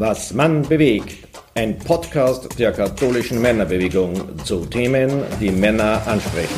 Was 0.00 0.32
Mann 0.32 0.62
bewegt. 0.62 1.26
Ein 1.56 1.76
Podcast 1.76 2.56
der 2.56 2.70
katholischen 2.70 3.42
Männerbewegung 3.42 4.38
zu 4.44 4.64
Themen, 4.64 5.24
die 5.40 5.50
Männer 5.50 6.00
ansprechen. 6.06 6.54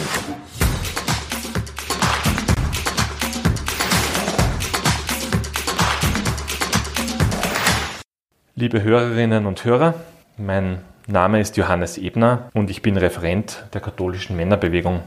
Liebe 8.57 8.82
Hörerinnen 8.82 9.46
und 9.46 9.64
Hörer, 9.64 9.95
mein 10.36 10.80
Name 11.07 11.41
ist 11.41 11.57
Johannes 11.57 11.96
Ebner 11.96 12.50
und 12.52 12.68
ich 12.68 12.82
bin 12.82 12.98
Referent 12.98 13.64
der 13.72 13.80
katholischen 13.80 14.36
Männerbewegung. 14.36 15.00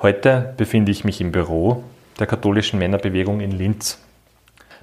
Heute 0.00 0.54
befinde 0.56 0.92
ich 0.92 1.02
mich 1.02 1.20
im 1.20 1.32
Büro 1.32 1.82
der 2.20 2.28
katholischen 2.28 2.78
Männerbewegung 2.78 3.40
in 3.40 3.50
Linz. 3.50 3.98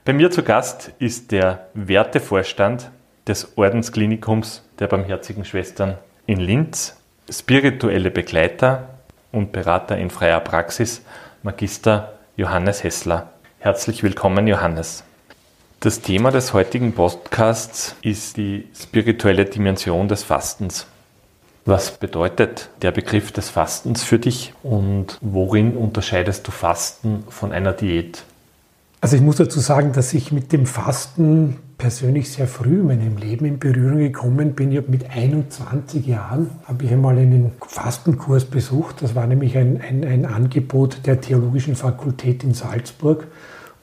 Bei 0.05 0.11
mir 0.11 0.31
zu 0.31 0.43
Gast 0.43 0.91
ist 0.99 1.31
der 1.31 1.67
Wertevorstand 1.75 2.91
des 3.25 3.57
Ordensklinikums 3.57 4.61
der 4.77 4.87
Barmherzigen 4.87 5.45
Schwestern 5.45 5.97
in 6.25 6.41
Linz, 6.41 6.97
spirituelle 7.29 8.11
Begleiter 8.11 8.89
und 9.31 9.53
Berater 9.53 9.97
in 9.97 10.09
freier 10.09 10.41
Praxis, 10.41 11.03
Magister 11.41 12.19
Johannes 12.35 12.83
Hessler. 12.83 13.31
Herzlich 13.59 14.03
willkommen, 14.03 14.45
Johannes. 14.45 15.05
Das 15.79 16.01
Thema 16.01 16.31
des 16.31 16.51
heutigen 16.51 16.91
Podcasts 16.91 17.95
ist 18.01 18.35
die 18.35 18.67
spirituelle 18.77 19.45
Dimension 19.45 20.09
des 20.09 20.23
Fastens. 20.23 20.85
Was 21.63 21.97
bedeutet 21.97 22.69
der 22.81 22.91
Begriff 22.91 23.31
des 23.31 23.49
Fastens 23.49 24.03
für 24.03 24.19
dich 24.19 24.53
und 24.63 25.17
worin 25.21 25.77
unterscheidest 25.77 26.45
du 26.45 26.51
Fasten 26.51 27.23
von 27.29 27.53
einer 27.53 27.71
Diät? 27.71 28.25
Also 29.03 29.17
ich 29.17 29.21
muss 29.21 29.35
dazu 29.35 29.59
sagen, 29.59 29.91
dass 29.91 30.13
ich 30.13 30.31
mit 30.31 30.53
dem 30.53 30.65
Fasten 30.65 31.57
persönlich 31.77 32.31
sehr 32.31 32.47
früh 32.47 32.79
in 32.79 32.87
meinem 32.87 33.17
Leben 33.17 33.43
in 33.43 33.59
Berührung 33.59 33.97
gekommen 33.97 34.53
bin. 34.53 34.71
Ich 34.71 34.77
habe 34.77 34.89
mit 34.89 35.11
21 35.13 36.07
Jahren 36.07 36.49
habe 36.63 36.85
ich 36.85 36.91
einmal 36.93 37.17
einen 37.17 37.51
Fastenkurs 37.67 38.45
besucht. 38.45 39.01
Das 39.01 39.13
war 39.13 39.27
nämlich 39.27 39.57
ein, 39.57 39.81
ein, 39.81 40.05
ein 40.05 40.25
Angebot 40.25 41.05
der 41.05 41.19
Theologischen 41.19 41.75
Fakultät 41.75 42.45
in 42.45 42.53
Salzburg. 42.53 43.27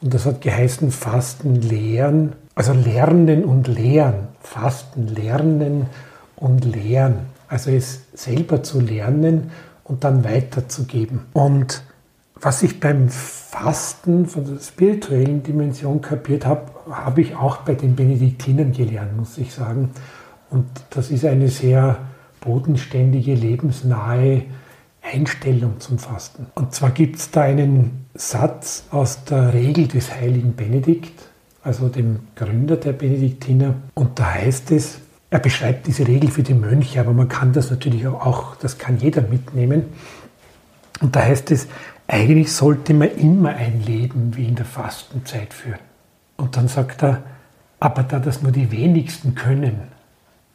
Und 0.00 0.14
das 0.14 0.24
hat 0.24 0.40
geheißen 0.40 0.90
Fasten 0.90 1.56
lehren, 1.56 2.32
also 2.54 2.72
lernen 2.72 3.44
und 3.44 3.68
lehren. 3.68 4.28
Fasten 4.40 5.06
lernen 5.06 5.88
und 6.36 6.64
lehren. 6.64 7.26
Also 7.46 7.70
es 7.70 8.04
selber 8.14 8.62
zu 8.62 8.80
lernen 8.80 9.50
und 9.84 10.02
dann 10.02 10.24
weiterzugeben. 10.24 11.26
Und 11.34 11.82
was 12.40 12.62
ich 12.62 12.80
beim 12.80 13.08
Fasten 13.08 14.26
von 14.26 14.44
der 14.46 14.60
spirituellen 14.60 15.42
Dimension 15.42 16.00
kapiert 16.00 16.46
habe, 16.46 16.70
habe 16.90 17.20
ich 17.20 17.36
auch 17.36 17.58
bei 17.58 17.74
den 17.74 17.96
Benediktinern 17.96 18.72
gelernt, 18.72 19.16
muss 19.16 19.36
ich 19.38 19.52
sagen. 19.52 19.90
Und 20.48 20.66
das 20.90 21.10
ist 21.10 21.24
eine 21.24 21.48
sehr 21.48 21.98
bodenständige, 22.40 23.34
lebensnahe 23.34 24.44
Einstellung 25.02 25.80
zum 25.80 25.98
Fasten. 25.98 26.46
Und 26.54 26.74
zwar 26.74 26.90
gibt 26.90 27.16
es 27.16 27.30
da 27.30 27.42
einen 27.42 28.06
Satz 28.14 28.84
aus 28.90 29.24
der 29.24 29.52
Regel 29.52 29.88
des 29.88 30.14
heiligen 30.14 30.54
Benedikt, 30.54 31.20
also 31.62 31.88
dem 31.88 32.20
Gründer 32.36 32.76
der 32.76 32.92
Benediktiner. 32.92 33.74
Und 33.94 34.18
da 34.18 34.34
heißt 34.34 34.70
es, 34.72 34.98
er 35.30 35.38
beschreibt 35.38 35.86
diese 35.86 36.06
Regel 36.08 36.30
für 36.30 36.42
die 36.42 36.54
Mönche, 36.54 37.00
aber 37.00 37.12
man 37.12 37.28
kann 37.28 37.52
das 37.52 37.70
natürlich 37.70 38.06
auch, 38.06 38.56
das 38.56 38.78
kann 38.78 38.98
jeder 38.98 39.22
mitnehmen. 39.22 39.84
Und 41.00 41.16
da 41.16 41.22
heißt 41.22 41.50
es, 41.50 41.68
eigentlich 42.12 42.52
sollte 42.52 42.92
man 42.92 43.10
immer 43.16 43.50
ein 43.50 43.84
Leben 43.84 44.36
wie 44.36 44.46
in 44.46 44.56
der 44.56 44.64
Fastenzeit 44.64 45.54
führen. 45.54 45.78
Und 46.36 46.56
dann 46.56 46.66
sagt 46.66 47.04
er, 47.04 47.22
aber 47.78 48.02
da 48.02 48.18
das 48.18 48.42
nur 48.42 48.50
die 48.50 48.72
wenigsten 48.72 49.36
können, 49.36 49.82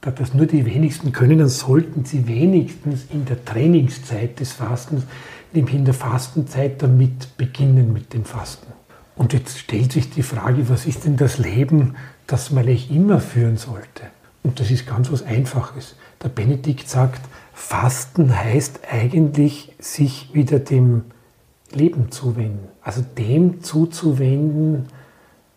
da 0.02 0.12
das 0.12 0.34
nur 0.34 0.48
die 0.48 0.66
wenigsten 0.66 1.14
können, 1.14 1.40
dann 1.40 1.48
sollten 1.48 2.04
sie 2.04 2.28
wenigstens 2.28 3.06
in 3.10 3.24
der 3.26 3.44
Trainingszeit 3.46 4.40
des 4.40 4.52
Fastens, 4.52 5.04
nämlich 5.54 5.76
in 5.76 5.86
der 5.86 5.94
Fastenzeit, 5.94 6.82
damit 6.84 7.38
beginnen 7.38 7.94
mit 7.94 8.14
dem 8.14 8.26
Fasten. 8.26 8.74
Und 9.16 9.32
jetzt 9.32 9.58
stellt 9.58 9.94
sich 9.94 10.10
die 10.10 10.24
Frage, 10.24 10.68
was 10.68 10.86
ist 10.86 11.06
denn 11.06 11.16
das 11.16 11.38
Leben, 11.38 11.96
das 12.28 12.52
man 12.52 12.66
eigentlich 12.66 12.92
immer 12.92 13.22
führen 13.22 13.56
sollte? 13.56 14.04
Und 14.44 14.60
das 14.60 14.72
ist 14.72 14.86
ganz 14.86 15.10
was 15.10 15.24
Einfaches. 15.24 15.96
Der 16.22 16.30
Benedikt 16.30 16.90
sagt, 16.90 17.22
Fasten 17.54 18.38
heißt 18.38 18.82
eigentlich, 18.92 19.74
sich 19.80 20.34
wieder 20.34 20.60
dem 20.60 21.06
Leben 21.76 22.12
zuwenden. 22.12 22.68
Also 22.82 23.04
dem 23.18 23.62
zuzuwenden, 23.62 24.88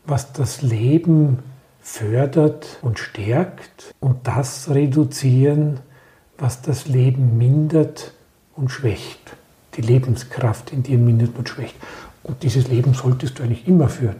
was 0.05 0.33
das 0.33 0.63
Leben 0.63 1.39
fördert 1.81 2.79
und 2.83 2.99
stärkt 2.99 3.95
und 4.01 4.27
das 4.27 4.71
reduzieren, 4.71 5.81
was 6.37 6.63
das 6.63 6.87
Leben 6.87 7.39
mindert 7.39 8.13
und 8.57 8.71
schwächt. 8.71 9.19
Die 9.77 9.83
Lebenskraft 9.83 10.73
in 10.73 10.83
dir 10.83 10.99
mindert 10.99 11.37
und 11.39 11.49
schwächt. 11.49 11.77
Und 12.23 12.43
dieses 12.43 12.69
Leben 12.69 12.95
solltest 12.95 13.39
du 13.39 13.43
eigentlich 13.43 13.67
immer 13.67 13.89
führen. 13.89 14.17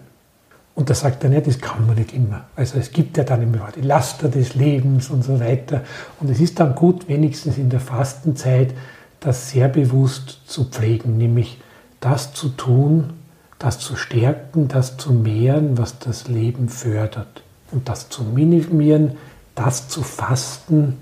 Und 0.75 0.89
da 0.91 0.95
sagt 0.95 1.25
er, 1.25 1.33
ja, 1.33 1.41
das 1.41 1.61
kann 1.61 1.87
man 1.87 1.97
nicht 1.97 2.15
immer. 2.15 2.47
Also 2.55 2.79
es 2.79 2.93
gibt 2.93 3.17
ja 3.17 3.25
dann 3.25 3.43
immer 3.43 3.69
die 3.75 3.81
Laster 3.81 4.29
des 4.29 4.55
Lebens 4.55 5.11
und 5.11 5.25
so 5.25 5.41
weiter. 5.41 5.83
Und 6.21 6.31
es 6.31 6.41
ist 6.41 6.61
dann 6.61 6.77
gut, 6.77 7.09
wenigstens 7.09 7.59
in 7.59 7.69
der 7.69 7.81
Fastenzeit, 7.81 8.75
das 9.19 9.51
sehr 9.51 9.69
bewusst 9.69 10.43
zu 10.47 10.67
pflegen, 10.67 11.19
nämlich 11.19 11.59
das 12.01 12.33
zu 12.33 12.51
tun, 12.51 13.15
das 13.59 13.79
zu 13.79 13.97
stärken, 13.97 14.69
das 14.69 14.97
zu 14.97 15.13
mehren, 15.13 15.79
was 15.79 15.99
das 15.99 16.29
Leben 16.29 16.69
fördert. 16.69 17.43
Und 17.71 17.89
das 17.89 18.09
zu 18.09 18.23
minimieren, 18.23 19.17
das 19.55 19.89
zu 19.89 20.03
fasten, 20.03 20.99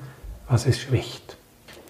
was 0.49 0.67
es 0.67 0.79
schwächt. 0.81 1.37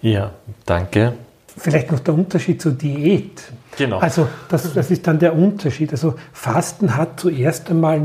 Ja, 0.01 0.31
danke. 0.65 1.13
Vielleicht 1.57 1.91
noch 1.91 1.99
der 1.99 2.13
Unterschied 2.13 2.61
zur 2.61 2.73
Diät. 2.73 3.41
Genau. 3.77 3.99
Also 3.99 4.27
das, 4.49 4.73
das 4.73 4.91
ist 4.91 5.07
dann 5.07 5.17
der 5.19 5.35
Unterschied. 5.35 5.91
Also 5.91 6.15
Fasten 6.31 6.95
hat 6.95 7.19
zuerst 7.19 7.69
einmal 7.69 8.01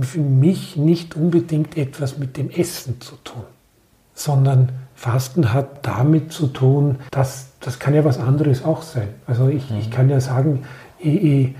für 0.00 0.20
mich 0.20 0.76
nicht 0.76 1.16
unbedingt 1.16 1.76
etwas 1.76 2.18
mit 2.18 2.36
dem 2.36 2.50
Essen 2.50 3.00
zu 3.00 3.16
tun, 3.24 3.44
sondern 4.14 4.70
Fasten 4.94 5.52
hat 5.52 5.86
damit 5.86 6.32
zu 6.32 6.48
tun, 6.48 6.96
dass 7.10 7.47
das 7.60 7.78
kann 7.78 7.94
ja 7.94 8.04
was 8.04 8.18
anderes 8.18 8.64
auch 8.64 8.82
sein. 8.82 9.08
Also 9.26 9.48
ich, 9.48 9.70
mhm. 9.70 9.78
ich 9.78 9.90
kann 9.90 10.08
ja 10.08 10.20
sagen, 10.20 10.64
ich, 10.98 11.54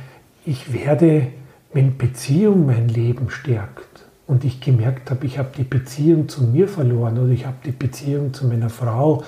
ich 0.45 0.73
werde, 0.73 1.29
wenn 1.73 1.97
Beziehung 1.99 2.67
mein 2.67 2.89
Leben 2.89 3.31
stärkt 3.31 4.05
und 4.27 4.45
ich 4.45 4.61
gemerkt 4.61 5.11
habe, 5.11 5.27
ich 5.27 5.39
habe 5.39 5.51
die 5.57 5.65
Beziehung 5.65 6.29
zu 6.29 6.45
mir 6.45 6.69
verloren 6.69 7.19
oder 7.19 7.31
ich 7.31 7.47
habe 7.47 7.57
die 7.65 7.73
Beziehung 7.73 8.33
zu 8.33 8.47
meiner 8.47 8.71
Frau, 8.71 9.25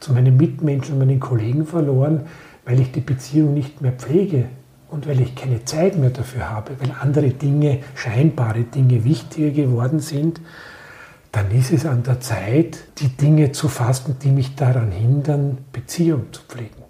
zu 0.00 0.12
meinen 0.12 0.36
Mitmenschen, 0.36 0.98
meinen 0.98 1.20
Kollegen 1.20 1.66
verloren, 1.66 2.22
weil 2.64 2.80
ich 2.80 2.92
die 2.92 3.00
Beziehung 3.00 3.54
nicht 3.54 3.80
mehr 3.80 3.92
pflege 3.92 4.46
und 4.90 5.06
weil 5.06 5.20
ich 5.20 5.34
keine 5.34 5.64
Zeit 5.64 5.98
mehr 5.98 6.10
dafür 6.10 6.50
habe, 6.50 6.72
weil 6.80 6.94
andere 7.00 7.30
Dinge, 7.30 7.80
scheinbare 7.94 8.62
Dinge 8.62 9.04
wichtiger 9.04 9.50
geworden 9.50 9.98
sind, 9.98 10.40
dann 11.34 11.50
ist 11.50 11.72
es 11.72 11.84
an 11.84 12.04
der 12.04 12.20
Zeit, 12.20 12.78
die 12.98 13.08
Dinge 13.08 13.50
zu 13.50 13.68
fasten, 13.68 14.16
die 14.22 14.30
mich 14.30 14.54
daran 14.54 14.92
hindern, 14.92 15.58
Beziehung 15.72 16.32
zu 16.32 16.42
pflegen. 16.42 16.84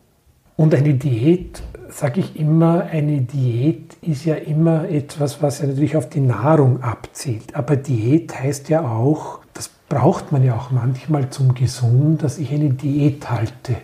Und 0.56 0.74
eine 0.74 0.94
Diät, 0.94 1.62
sage 1.88 2.20
ich 2.20 2.38
immer, 2.38 2.82
eine 2.82 3.22
Diät 3.22 3.96
ist 4.02 4.26
ja 4.26 4.34
immer 4.34 4.88
etwas, 4.88 5.40
was 5.42 5.60
ja 5.60 5.66
natürlich 5.66 5.96
auf 5.96 6.10
die 6.10 6.20
Nahrung 6.20 6.82
abzielt. 6.82 7.56
Aber 7.56 7.76
Diät 7.76 8.38
heißt 8.38 8.68
ja 8.68 8.82
auch, 8.82 9.40
das 9.54 9.70
braucht 9.88 10.30
man 10.30 10.44
ja 10.44 10.54
auch 10.54 10.70
manchmal 10.70 11.30
zum 11.30 11.54
Gesunden, 11.54 12.18
dass 12.18 12.38
ich 12.38 12.52
eine 12.52 12.70
Diät 12.70 13.30
halte 13.30 13.76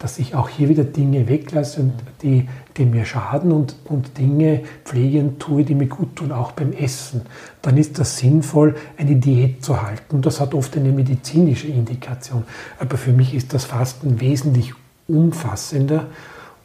dass 0.00 0.18
ich 0.18 0.34
auch 0.34 0.48
hier 0.48 0.70
wieder 0.70 0.82
Dinge 0.82 1.28
weglasse, 1.28 1.92
die, 2.22 2.48
die 2.78 2.86
mir 2.86 3.04
schaden 3.04 3.52
und, 3.52 3.76
und 3.84 4.16
Dinge 4.16 4.62
pflegen 4.84 5.38
tue, 5.38 5.62
die 5.62 5.74
mir 5.74 5.88
gut 5.88 6.16
tun, 6.16 6.32
auch 6.32 6.52
beim 6.52 6.72
Essen. 6.72 7.26
Dann 7.60 7.76
ist 7.76 7.98
das 7.98 8.16
sinnvoll, 8.16 8.76
eine 8.96 9.16
Diät 9.16 9.62
zu 9.62 9.82
halten. 9.82 10.22
Das 10.22 10.40
hat 10.40 10.54
oft 10.54 10.74
eine 10.78 10.90
medizinische 10.90 11.68
Indikation. 11.68 12.44
Aber 12.78 12.96
für 12.96 13.12
mich 13.12 13.34
ist 13.34 13.52
das 13.52 13.66
Fasten 13.66 14.20
wesentlich 14.20 14.72
umfassender 15.06 16.06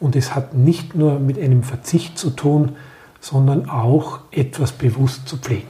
und 0.00 0.16
es 0.16 0.34
hat 0.34 0.54
nicht 0.54 0.94
nur 0.94 1.18
mit 1.20 1.38
einem 1.38 1.62
Verzicht 1.62 2.16
zu 2.18 2.30
tun, 2.30 2.76
sondern 3.20 3.68
auch 3.68 4.20
etwas 4.30 4.72
bewusst 4.72 5.28
zu 5.28 5.36
pflegen. 5.36 5.68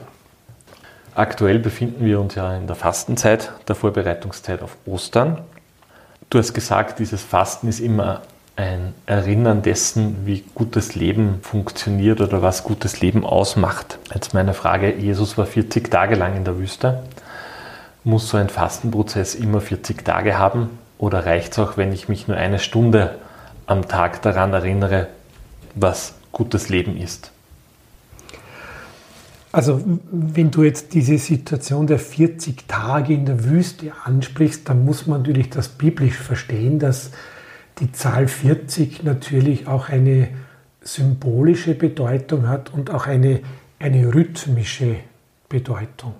Aktuell 1.17 1.59
befinden 1.59 2.05
wir 2.05 2.21
uns 2.21 2.37
ja 2.37 2.57
in 2.57 2.69
der 2.69 2.77
Fastenzeit, 2.77 3.53
der 3.67 3.75
Vorbereitungszeit 3.75 4.63
auf 4.63 4.77
Ostern. 4.87 5.41
Du 6.29 6.39
hast 6.39 6.55
gesagt, 6.55 6.99
dieses 6.99 7.23
Fasten 7.23 7.69
ist 7.69 7.79
immer 7.79 8.23
ein 8.57 8.95
Erinnern 9.05 9.63
dessen, 9.63 10.27
wie 10.27 10.43
gutes 10.55 10.95
Leben 10.95 11.41
funktioniert 11.43 12.21
oder 12.21 12.43
was 12.43 12.65
gutes 12.65 13.01
Leben 13.01 13.25
ausmacht. 13.25 13.99
Jetzt 14.13 14.35
meine 14.35 14.55
Frage, 14.55 14.93
Jesus 14.95 15.39
war 15.39 15.47
40 15.47 15.91
Tage 15.91 16.17
lang 16.17 16.37
in 16.37 16.45
der 16.45 16.59
Wüste. 16.59 17.03
Muss 18.03 18.29
so 18.29 18.39
ein 18.39 18.49
Fastenprozess 18.49 19.35
immer 19.35 19.61
40 19.61 20.05
Tage 20.05 20.39
haben 20.39 20.79
oder 20.99 21.27
reicht 21.27 21.53
es 21.53 21.59
auch, 21.59 21.77
wenn 21.77 21.93
ich 21.93 22.09
mich 22.09 22.27
nur 22.27 22.37
eine 22.37 22.59
Stunde 22.59 23.19
am 23.67 23.87
Tag 23.87 24.23
daran 24.23 24.53
erinnere, 24.53 25.09
was 25.75 26.15
gutes 26.33 26.69
Leben 26.69 26.97
ist? 26.97 27.31
Also 29.57 29.81
wenn 30.13 30.51
du 30.51 30.65
jetzt 30.65 30.93
diese 30.93 31.17
Situation 31.17 31.87
der 31.87 31.99
40 31.99 32.69
Tage 32.69 33.15
in 33.15 33.25
der 33.25 33.43
Wüste 33.43 33.91
ansprichst, 34.05 34.69
dann 34.69 34.85
muss 34.85 35.07
man 35.07 35.23
natürlich 35.23 35.49
das 35.49 35.71
biblisch 35.71 36.19
verstehen, 36.19 36.79
dass 36.79 37.11
die 37.79 37.91
Zahl 37.91 38.29
40 38.29 39.03
natürlich 39.03 39.67
auch 39.67 39.89
eine 39.89 40.29
symbolische 40.83 41.75
Bedeutung 41.75 42.49
hat 42.49 42.71
und 42.75 42.91
auch 42.91 43.07
eine, 43.07 43.41
eine 43.79 44.15
rhythmische 44.15 44.97
Bedeutung. 45.49 46.13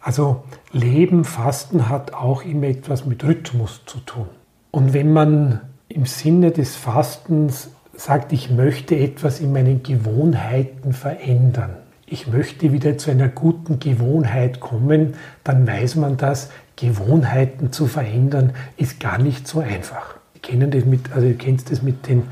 Also 0.00 0.44
Leben, 0.72 1.24
Fasten 1.24 1.90
hat 1.90 2.14
auch 2.14 2.42
immer 2.42 2.68
etwas 2.68 3.04
mit 3.04 3.22
Rhythmus 3.22 3.82
zu 3.84 3.98
tun. 3.98 4.28
Und 4.70 4.94
wenn 4.94 5.12
man 5.12 5.60
im 5.90 6.06
Sinne 6.06 6.52
des 6.52 6.74
Fastens 6.74 7.68
sagt, 7.94 8.32
ich 8.32 8.48
möchte 8.48 8.96
etwas 8.96 9.40
in 9.40 9.52
meinen 9.52 9.82
Gewohnheiten 9.82 10.94
verändern, 10.94 11.76
ich 12.10 12.26
möchte 12.26 12.72
wieder 12.72 12.96
zu 12.98 13.10
einer 13.10 13.28
guten 13.28 13.78
Gewohnheit 13.80 14.60
kommen, 14.60 15.14
dann 15.44 15.66
weiß 15.66 15.96
man 15.96 16.16
dass 16.16 16.50
Gewohnheiten 16.76 17.72
zu 17.72 17.86
verändern 17.86 18.52
ist 18.76 19.00
gar 19.00 19.18
nicht 19.18 19.46
so 19.48 19.60
einfach. 19.60 20.16
Sie 20.34 20.40
kennen 20.40 20.70
das 20.70 20.84
mit, 20.84 21.12
also 21.12 21.26
ihr 21.26 21.36
kennt 21.36 21.70
das 21.70 21.82
mit 21.82 22.06
den, 22.08 22.24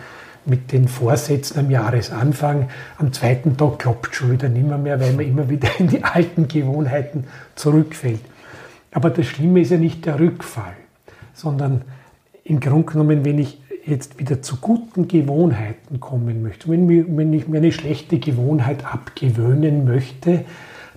mit 0.44 0.72
den 0.72 0.88
Vorsätzen 0.88 1.58
am 1.58 1.70
Jahresanfang. 1.70 2.68
Am 2.98 3.12
zweiten 3.12 3.56
Tag 3.56 3.80
klappt 3.80 4.14
schon 4.14 4.32
wieder 4.32 4.48
nimmer 4.48 4.78
mehr, 4.78 5.00
weil 5.00 5.12
man 5.12 5.26
immer 5.26 5.48
wieder 5.50 5.68
in 5.78 5.88
die 5.88 6.04
alten 6.04 6.46
Gewohnheiten 6.48 7.24
zurückfällt. 7.56 8.20
Aber 8.92 9.10
das 9.10 9.26
Schlimme 9.26 9.60
ist 9.60 9.70
ja 9.70 9.78
nicht 9.78 10.06
der 10.06 10.18
Rückfall, 10.18 10.74
sondern 11.34 11.82
im 12.44 12.60
Grunde 12.60 12.92
genommen, 12.92 13.24
wenn 13.24 13.38
ich 13.38 13.60
jetzt 13.86 14.18
wieder 14.18 14.42
zu 14.42 14.56
guten 14.56 15.08
Gewohnheiten 15.08 16.00
kommen 16.00 16.42
möchte, 16.42 16.68
wenn, 16.68 17.16
wenn 17.16 17.32
ich 17.32 17.46
mir 17.48 17.58
eine 17.58 17.72
schlechte 17.72 18.18
Gewohnheit 18.18 18.84
abgewöhnen 18.84 19.84
möchte, 19.84 20.44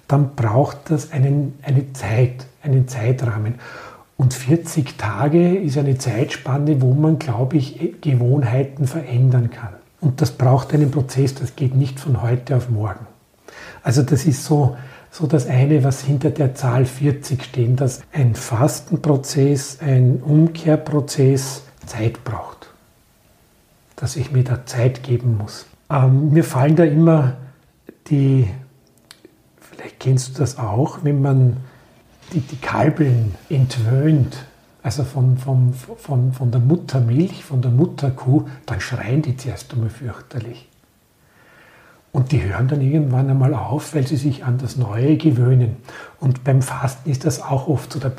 dann 0.07 0.35
braucht 0.35 0.89
das 0.89 1.11
einen, 1.11 1.53
eine 1.61 1.93
Zeit, 1.93 2.47
einen 2.63 2.87
Zeitrahmen. 2.87 3.55
Und 4.17 4.33
40 4.33 4.97
Tage 4.97 5.55
ist 5.55 5.77
eine 5.77 5.97
Zeitspanne, 5.97 6.81
wo 6.81 6.93
man, 6.93 7.19
glaube 7.19 7.57
ich, 7.57 8.01
Gewohnheiten 8.01 8.87
verändern 8.87 9.51
kann. 9.51 9.75
Und 10.01 10.21
das 10.21 10.31
braucht 10.31 10.73
einen 10.73 10.91
Prozess, 10.91 11.35
das 11.35 11.55
geht 11.55 11.75
nicht 11.75 11.99
von 11.99 12.21
heute 12.21 12.55
auf 12.55 12.69
morgen. 12.69 13.05
Also 13.83 14.01
das 14.01 14.25
ist 14.25 14.43
so, 14.43 14.75
so 15.11 15.27
das 15.27 15.47
eine, 15.47 15.83
was 15.83 16.01
hinter 16.01 16.31
der 16.31 16.55
Zahl 16.55 16.85
40 16.85 17.43
steht, 17.43 17.79
dass 17.79 18.01
ein 18.11 18.35
Fastenprozess, 18.35 19.79
ein 19.81 20.21
Umkehrprozess 20.23 21.63
Zeit 21.85 22.23
braucht 22.23 22.58
dass 23.99 24.15
ich 24.15 24.31
mir 24.31 24.43
da 24.43 24.65
Zeit 24.65 25.03
geben 25.03 25.37
muss. 25.37 25.65
Ähm, 25.89 26.31
mir 26.31 26.43
fallen 26.43 26.75
da 26.75 26.85
immer 26.85 27.33
die, 28.07 28.47
vielleicht 29.59 29.99
kennst 29.99 30.35
du 30.35 30.39
das 30.39 30.57
auch, 30.57 30.99
wenn 31.03 31.21
man 31.21 31.57
die, 32.33 32.39
die 32.39 32.57
Kalbeln 32.57 33.35
entwöhnt, 33.49 34.45
also 34.81 35.03
von, 35.03 35.37
von, 35.37 35.73
von, 35.73 36.31
von 36.31 36.51
der 36.51 36.61
Muttermilch, 36.61 37.43
von 37.43 37.61
der 37.61 37.71
Mutterkuh, 37.71 38.47
dann 38.65 38.79
schreien 38.79 39.21
die 39.21 39.35
zuerst 39.35 39.73
einmal 39.73 39.89
fürchterlich. 39.89 40.69
Und 42.11 42.31
die 42.31 42.41
hören 42.41 42.67
dann 42.67 42.81
irgendwann 42.81 43.29
einmal 43.29 43.53
auf, 43.53 43.93
weil 43.93 44.07
sie 44.07 44.15
sich 44.15 44.43
an 44.43 44.57
das 44.57 44.77
Neue 44.77 45.17
gewöhnen. 45.17 45.77
Und 46.19 46.43
beim 46.43 46.61
Fasten 46.61 47.09
ist 47.09 47.25
das 47.25 47.41
auch 47.41 47.67
oft 47.67 47.91
so, 47.91 47.99
da, 47.99 48.09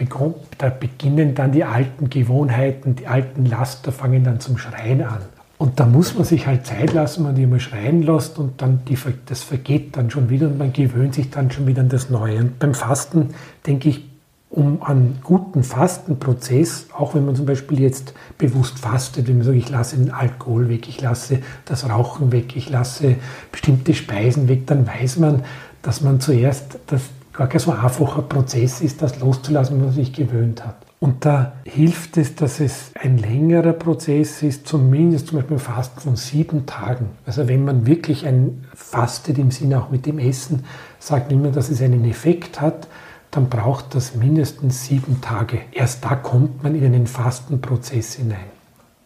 beginnen 0.68 1.34
dann 1.34 1.50
die 1.50 1.64
alten 1.64 2.08
Gewohnheiten, 2.08 2.94
die 2.94 3.08
alten 3.08 3.46
Laster 3.46 3.90
fangen 3.90 4.22
dann 4.22 4.38
zum 4.38 4.58
Schreien 4.58 5.02
an. 5.02 5.22
Und 5.60 5.78
da 5.78 5.84
muss 5.84 6.14
man 6.14 6.24
sich 6.24 6.46
halt 6.46 6.64
Zeit 6.64 6.94
lassen, 6.94 7.22
man 7.22 7.34
die 7.34 7.44
mal 7.44 7.60
schreien 7.60 8.02
lässt 8.02 8.38
und 8.38 8.62
dann 8.62 8.80
die, 8.88 8.96
das 9.26 9.42
vergeht 9.42 9.94
dann 9.94 10.10
schon 10.10 10.30
wieder 10.30 10.46
und 10.46 10.56
man 10.56 10.72
gewöhnt 10.72 11.14
sich 11.14 11.28
dann 11.28 11.50
schon 11.50 11.66
wieder 11.66 11.82
an 11.82 11.90
das 11.90 12.08
Neue. 12.08 12.38
Und 12.38 12.58
beim 12.58 12.72
Fasten 12.72 13.34
denke 13.66 13.90
ich, 13.90 14.08
um 14.48 14.82
einen 14.82 15.18
guten 15.22 15.62
Fastenprozess, 15.62 16.86
auch 16.96 17.14
wenn 17.14 17.26
man 17.26 17.36
zum 17.36 17.44
Beispiel 17.44 17.78
jetzt 17.78 18.14
bewusst 18.38 18.78
fastet, 18.78 19.28
wenn 19.28 19.36
man 19.36 19.44
sagt, 19.44 19.58
ich 19.58 19.68
lasse 19.68 19.98
den 19.98 20.10
Alkohol 20.10 20.70
weg, 20.70 20.88
ich 20.88 21.02
lasse 21.02 21.40
das 21.66 21.86
Rauchen 21.86 22.32
weg, 22.32 22.56
ich 22.56 22.70
lasse 22.70 23.16
bestimmte 23.52 23.92
Speisen 23.92 24.48
weg, 24.48 24.66
dann 24.66 24.86
weiß 24.86 25.18
man, 25.18 25.42
dass 25.82 26.00
man 26.00 26.20
zuerst, 26.20 26.78
dass 26.86 27.02
gar 27.34 27.48
kein 27.48 27.60
so 27.60 27.72
einfacher 27.72 28.22
Prozess 28.22 28.80
ist, 28.80 29.02
das 29.02 29.20
loszulassen, 29.20 29.76
was 29.76 29.84
man 29.88 29.94
sich 29.94 30.14
gewöhnt 30.14 30.64
hat. 30.64 30.89
Und 31.02 31.24
da 31.24 31.54
hilft 31.64 32.18
es, 32.18 32.34
dass 32.34 32.60
es 32.60 32.92
ein 32.94 33.16
längerer 33.16 33.72
Prozess 33.72 34.42
ist, 34.42 34.68
zumindest 34.68 35.28
zum 35.28 35.38
Beispiel 35.38 35.56
ein 35.56 35.60
Fasten 35.60 35.98
von 35.98 36.16
sieben 36.16 36.66
Tagen. 36.66 37.08
Also 37.24 37.48
wenn 37.48 37.64
man 37.64 37.86
wirklich 37.86 38.26
ein 38.26 38.66
fastet 38.74 39.38
im 39.38 39.50
Sinne 39.50 39.82
auch 39.82 39.88
mit 39.88 40.04
dem 40.04 40.18
Essen, 40.18 40.66
sagt 40.98 41.30
niemand, 41.30 41.56
dass 41.56 41.70
es 41.70 41.80
einen 41.80 42.04
Effekt 42.04 42.60
hat, 42.60 42.86
dann 43.30 43.48
braucht 43.48 43.94
das 43.94 44.14
mindestens 44.14 44.84
sieben 44.84 45.22
Tage. 45.22 45.60
Erst 45.72 46.04
da 46.04 46.16
kommt 46.16 46.62
man 46.62 46.74
in 46.74 46.84
einen 46.84 47.06
Fastenprozess 47.06 48.16
hinein. 48.16 48.50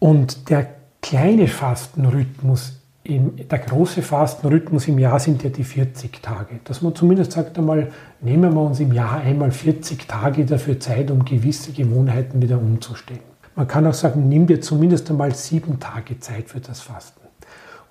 Und 0.00 0.50
der 0.50 0.75
kleine 1.00 1.47
Fastenrhythmus 1.47 2.81
der 3.06 3.59
große 3.59 4.01
Fastenrhythmus 4.01 4.89
im 4.89 4.99
Jahr 4.99 5.21
sind 5.21 5.43
ja 5.43 5.51
die 5.51 5.65
40 5.65 6.23
Tage. 6.23 6.61
Dass 6.65 6.81
man 6.81 6.95
zumindest 6.95 7.33
sagt 7.33 7.59
einmal, 7.59 7.91
nehmen 8.23 8.55
wir 8.55 8.62
uns 8.62 8.81
im 8.81 8.93
Jahr 8.93 9.21
einmal 9.21 9.51
40 9.51 10.09
Tage 10.09 10.47
dafür 10.47 10.81
Zeit, 10.81 11.11
um 11.11 11.25
gewisse 11.25 11.73
Gewohnheiten 11.73 12.41
wieder 12.41 12.59
umzustellen. 12.59 13.21
Man 13.56 13.69
kann 13.69 13.87
auch 13.87 13.95
sagen, 13.95 14.29
nimm 14.29 14.47
dir 14.47 14.61
zumindest 14.61 15.11
einmal 15.11 15.35
sieben 15.35 15.79
Tage 15.79 16.19
Zeit 16.19 16.49
für 16.49 16.61
das 16.61 16.81
Fasten. 16.81 17.21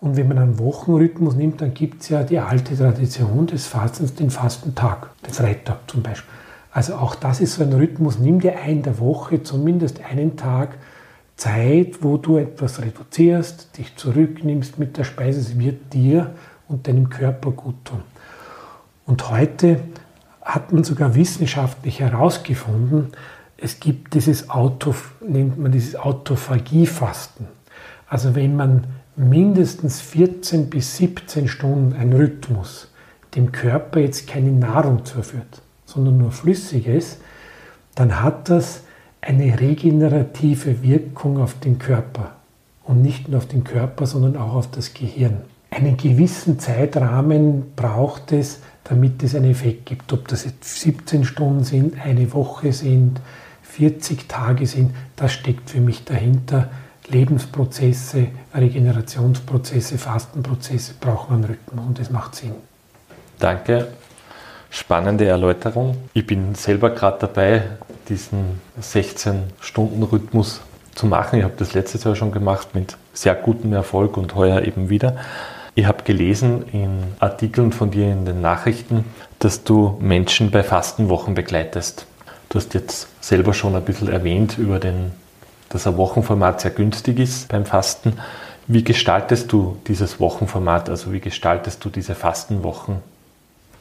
Und 0.01 0.17
wenn 0.17 0.27
man 0.27 0.39
einen 0.39 0.59
Wochenrhythmus 0.59 1.35
nimmt, 1.35 1.61
dann 1.61 1.73
gibt 1.73 2.01
es 2.01 2.09
ja 2.09 2.23
die 2.23 2.39
alte 2.39 2.75
Tradition 2.75 3.47
des 3.47 3.67
Fastens, 3.67 4.15
den 4.15 4.31
Fastentag, 4.31 5.11
den 5.25 5.33
Freitag 5.33 5.89
zum 5.89 6.01
Beispiel. 6.03 6.29
Also 6.71 6.95
auch 6.95 7.13
das 7.15 7.39
ist 7.39 7.53
so 7.53 7.63
ein 7.63 7.71
Rhythmus, 7.71 8.17
nimm 8.17 8.39
dir 8.39 8.59
ein 8.59 8.81
der 8.81 8.99
Woche 8.99 9.43
zumindest 9.43 10.01
einen 10.03 10.35
Tag, 10.35 10.77
Zeit, 11.35 12.03
wo 12.03 12.17
du 12.17 12.37
etwas 12.37 12.81
reduzierst, 12.81 13.77
dich 13.77 13.95
zurücknimmst 13.95 14.79
mit 14.79 14.97
der 14.97 15.03
Speise, 15.03 15.39
es 15.39 15.57
wird 15.57 15.93
dir 15.93 16.31
und 16.67 16.87
deinem 16.87 17.09
Körper 17.09 17.51
gut 17.51 17.75
tun. 17.85 18.01
Und 19.05 19.29
heute 19.29 19.79
hat 20.41 20.71
man 20.71 20.83
sogar 20.83 21.15
wissenschaftlich 21.15 21.99
herausgefunden, 21.99 23.13
es 23.57 23.79
gibt 23.79 24.13
dieses 24.13 24.49
Auto, 24.49 24.93
nennt 25.25 25.57
man 25.57 25.71
dieses 25.71 25.95
Autophagiefasten. 25.95 27.47
Also 28.07 28.35
wenn 28.35 28.55
man 28.55 28.87
mindestens 29.15 30.01
14 30.01 30.69
bis 30.69 30.97
17 30.97 31.47
Stunden 31.47 31.93
ein 31.93 32.13
Rhythmus 32.13 32.89
dem 33.35 33.51
Körper 33.51 33.99
jetzt 33.99 34.27
keine 34.27 34.51
Nahrung 34.51 35.05
zuführt, 35.05 35.61
sondern 35.85 36.17
nur 36.17 36.31
Flüssiges, 36.31 37.17
dann 37.95 38.21
hat 38.21 38.49
das 38.49 38.81
eine 39.25 39.59
regenerative 39.59 40.83
Wirkung 40.83 41.41
auf 41.41 41.59
den 41.59 41.79
Körper. 41.79 42.33
Und 42.83 43.01
nicht 43.01 43.29
nur 43.29 43.37
auf 43.37 43.47
den 43.47 43.63
Körper, 43.63 44.05
sondern 44.05 44.35
auch 44.35 44.53
auf 44.53 44.69
das 44.69 44.93
Gehirn. 44.93 45.41
Einen 45.71 45.97
gewissen 45.97 46.59
Zeitrahmen 46.59 47.73
braucht 47.75 48.31
es, 48.31 48.59
damit 48.83 49.23
es 49.23 49.35
einen 49.35 49.51
Effekt 49.51 49.85
gibt. 49.85 50.11
Ob 50.11 50.27
das 50.27 50.45
jetzt 50.45 50.81
17 50.81 51.23
Stunden 51.23 51.63
sind, 51.63 51.95
eine 52.03 52.33
Woche 52.33 52.73
sind, 52.73 53.21
40 53.63 54.27
Tage 54.27 54.67
sind, 54.67 54.93
das 55.15 55.31
steckt 55.31 55.69
für 55.69 55.79
mich 55.79 56.03
dahinter. 56.03 56.69
Lebensprozesse, 57.07 58.27
Regenerationsprozesse, 58.53 59.97
Fastenprozesse 59.97 60.93
brauchen 60.99 61.35
einen 61.35 61.43
Rhythmus 61.45 61.85
und 61.85 61.99
das 61.99 62.09
macht 62.09 62.35
Sinn. 62.35 62.53
Danke. 63.39 63.87
Spannende 64.69 65.25
Erläuterung. 65.25 65.97
Ich 66.13 66.25
bin 66.25 66.55
selber 66.55 66.89
gerade 66.91 67.17
dabei, 67.19 67.63
diesen 68.09 68.61
16-Stunden-Rhythmus 68.81 70.61
zu 70.95 71.05
machen. 71.07 71.39
Ich 71.39 71.43
habe 71.43 71.55
das 71.57 71.73
letztes 71.73 72.03
Jahr 72.03 72.15
schon 72.15 72.31
gemacht 72.31 72.75
mit 72.75 72.97
sehr 73.13 73.35
gutem 73.35 73.73
Erfolg 73.73 74.17
und 74.17 74.35
heuer 74.35 74.61
eben 74.61 74.89
wieder. 74.89 75.17
Ich 75.75 75.85
habe 75.85 76.03
gelesen 76.03 76.65
in 76.71 77.03
Artikeln 77.19 77.71
von 77.71 77.89
dir 77.89 78.11
in 78.11 78.25
den 78.25 78.41
Nachrichten, 78.41 79.05
dass 79.39 79.63
du 79.63 79.97
Menschen 79.99 80.51
bei 80.51 80.63
Fastenwochen 80.63 81.33
begleitest. 81.33 82.05
Du 82.49 82.59
hast 82.59 82.75
jetzt 82.75 83.07
selber 83.21 83.53
schon 83.55 83.75
ein 83.75 83.83
bisschen 83.83 84.07
erwähnt 84.09 84.57
über 84.59 84.79
den, 84.79 85.11
dass 85.69 85.87
ein 85.87 85.97
Wochenformat 85.97 86.61
sehr 86.61 86.71
günstig 86.71 87.17
ist 87.17 87.47
beim 87.47 87.65
Fasten. 87.65 88.13
Wie 88.67 88.83
gestaltest 88.83 89.51
du 89.51 89.77
dieses 89.87 90.19
Wochenformat? 90.19 90.89
Also 90.89 91.11
wie 91.11 91.19
gestaltest 91.19 91.83
du 91.83 91.89
diese 91.89 92.13
Fastenwochen? 92.13 92.97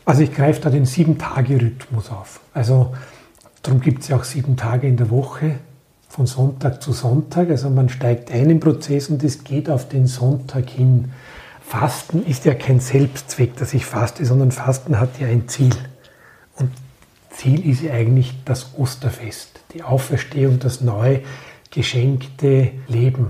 Also 0.05 0.23
ich 0.23 0.35
greife 0.35 0.61
da 0.63 0.71
den 0.71 0.87
Sieben-Tage-Rhythmus 0.87 2.11
auf. 2.11 2.41
Also 2.55 2.95
Darum 3.63 3.81
gibt 3.81 4.03
es 4.03 4.09
ja 4.09 4.17
auch 4.17 4.25
sieben 4.25 4.57
Tage 4.57 4.89
in 4.89 4.97
der 4.97 5.11
Woche, 5.11 5.57
von 6.09 6.27
Sonntag 6.27 6.83
zu 6.83 6.93
Sonntag. 6.93 7.49
Also 7.49 7.71
man 7.71 7.89
steigt 7.89 8.31
ein 8.31 8.51
im 8.51 8.61
Prozess 8.61 9.09
und 9.09 9.23
es 9.25 9.45
geht 9.45 9.71
auf 9.71 9.89
den 9.89 10.07
Sonntag 10.07 10.69
hin. 10.69 11.13
Fasten 11.67 12.27
ist 12.27 12.45
ja 12.45 12.55
kein 12.55 12.81
Selbstzweck, 12.81 13.57
dass 13.57 13.73
ich 13.73 13.87
faste, 13.87 14.27
sondern 14.27 14.51
Fasten 14.51 15.01
hat 15.01 15.19
ja 15.21 15.29
ein 15.29 15.49
Ziel. 15.49 15.75
Und 16.57 16.71
Ziel 17.31 17.67
ist 17.67 17.83
ja 17.83 17.95
eigentlich 17.95 18.35
das 18.45 18.75
Osterfest, 18.77 19.61
die 19.73 19.83
Auferstehung, 19.83 20.59
das 20.59 20.83
neu 20.83 21.21
geschenkte 21.71 22.73
Leben. 22.89 23.29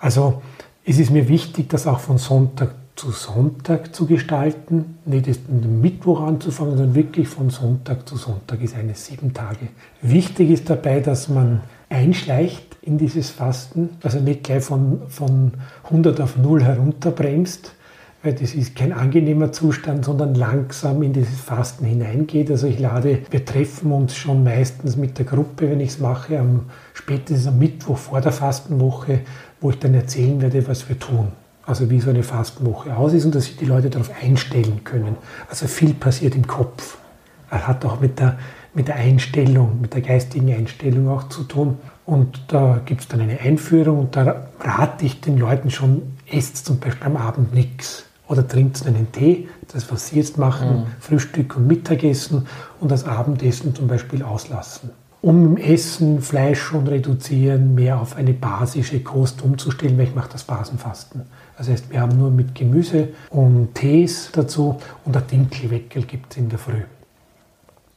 Also 0.00 0.42
es 0.84 0.98
ist 0.98 1.10
mir 1.10 1.28
wichtig, 1.28 1.68
das 1.68 1.86
auch 1.86 2.00
von 2.00 2.18
Sonntag 2.18 2.74
zu 2.98 3.12
Sonntag 3.12 3.94
zu 3.94 4.06
gestalten, 4.06 4.98
nicht 5.04 5.28
erst 5.28 5.42
am 5.48 5.80
Mittwoch 5.80 6.20
anzufangen, 6.20 6.76
sondern 6.76 6.96
wirklich 6.96 7.28
von 7.28 7.48
Sonntag 7.48 8.08
zu 8.08 8.16
Sonntag 8.16 8.60
ist 8.60 8.74
eine 8.74 8.94
sieben 8.94 9.32
Tage. 9.32 9.68
Wichtig 10.02 10.50
ist 10.50 10.68
dabei, 10.68 10.98
dass 10.98 11.28
man 11.28 11.60
einschleicht 11.88 12.76
in 12.82 12.98
dieses 12.98 13.30
Fasten, 13.30 13.90
also 14.02 14.18
nicht 14.18 14.42
gleich 14.42 14.64
von, 14.64 15.02
von 15.08 15.52
100 15.84 16.20
auf 16.20 16.36
0 16.36 16.64
herunterbremst, 16.64 17.72
weil 18.24 18.32
das 18.32 18.52
ist 18.52 18.74
kein 18.74 18.92
angenehmer 18.92 19.52
Zustand, 19.52 20.04
sondern 20.04 20.34
langsam 20.34 21.00
in 21.04 21.12
dieses 21.12 21.40
Fasten 21.40 21.84
hineingeht. 21.84 22.50
Also 22.50 22.66
ich 22.66 22.80
lade, 22.80 23.20
wir 23.30 23.44
treffen 23.44 23.92
uns 23.92 24.16
schon 24.16 24.42
meistens 24.42 24.96
mit 24.96 25.18
der 25.18 25.24
Gruppe, 25.24 25.70
wenn 25.70 25.78
ich 25.78 25.90
es 25.90 25.98
mache, 26.00 26.40
am, 26.40 26.62
spätestens 26.94 27.46
am 27.46 27.60
Mittwoch 27.60 27.96
vor 27.96 28.20
der 28.20 28.32
Fastenwoche, 28.32 29.20
wo 29.60 29.70
ich 29.70 29.78
dann 29.78 29.94
erzählen 29.94 30.42
werde, 30.42 30.66
was 30.66 30.88
wir 30.88 30.98
tun. 30.98 31.28
Also 31.68 31.90
wie 31.90 32.00
so 32.00 32.08
eine 32.08 32.22
Fastenwoche 32.22 32.96
aus 32.96 33.12
ist 33.12 33.26
und 33.26 33.34
dass 33.34 33.44
sich 33.44 33.58
die 33.58 33.66
Leute 33.66 33.90
darauf 33.90 34.10
einstellen 34.22 34.84
können. 34.84 35.16
Also 35.50 35.66
viel 35.66 35.92
passiert 35.92 36.34
im 36.34 36.46
Kopf. 36.46 36.96
Er 37.50 37.68
hat 37.68 37.84
auch 37.84 38.00
mit 38.00 38.18
der, 38.18 38.38
mit 38.72 38.88
der 38.88 38.96
Einstellung, 38.96 39.78
mit 39.82 39.92
der 39.92 40.00
geistigen 40.00 40.50
Einstellung 40.50 41.10
auch 41.10 41.28
zu 41.28 41.44
tun. 41.44 41.76
Und 42.06 42.40
da 42.48 42.80
gibt 42.86 43.02
es 43.02 43.08
dann 43.08 43.20
eine 43.20 43.38
Einführung 43.38 43.98
und 43.98 44.16
da 44.16 44.48
rate 44.60 45.04
ich 45.04 45.20
den 45.20 45.36
Leuten 45.36 45.70
schon, 45.70 46.00
esst 46.26 46.64
zum 46.64 46.78
Beispiel 46.78 47.06
am 47.06 47.18
Abend 47.18 47.52
nichts 47.52 48.06
oder 48.28 48.48
trinkt 48.48 48.86
einen 48.86 49.12
Tee, 49.12 49.48
das 49.70 49.92
was 49.92 50.08
Sie 50.08 50.16
jetzt 50.16 50.38
machen, 50.38 50.70
mhm. 50.70 50.86
Frühstück 51.00 51.54
und 51.54 51.66
Mittagessen 51.66 52.46
und 52.80 52.90
das 52.90 53.04
Abendessen 53.04 53.74
zum 53.74 53.88
Beispiel 53.88 54.22
auslassen. 54.22 54.88
Um 55.20 55.44
im 55.44 55.56
Essen 55.58 56.22
Fleisch 56.22 56.60
schon 56.60 56.86
reduzieren, 56.86 57.74
mehr 57.74 58.00
auf 58.00 58.16
eine 58.16 58.32
basische 58.32 59.00
Kost 59.00 59.42
umzustellen, 59.42 59.98
weil 59.98 60.06
ich 60.06 60.14
mache 60.14 60.30
das 60.32 60.44
Basenfasten. 60.44 61.22
Das 61.58 61.68
heißt, 61.68 61.90
wir 61.90 62.00
haben 62.00 62.16
nur 62.16 62.30
mit 62.30 62.54
Gemüse 62.54 63.08
und 63.30 63.74
Tees 63.74 64.30
dazu 64.32 64.78
und 65.04 65.16
ein 65.16 65.26
Dinkelweckel 65.26 66.04
gibt 66.04 66.32
es 66.32 66.38
in 66.38 66.48
der 66.48 66.58
Früh. 66.58 66.82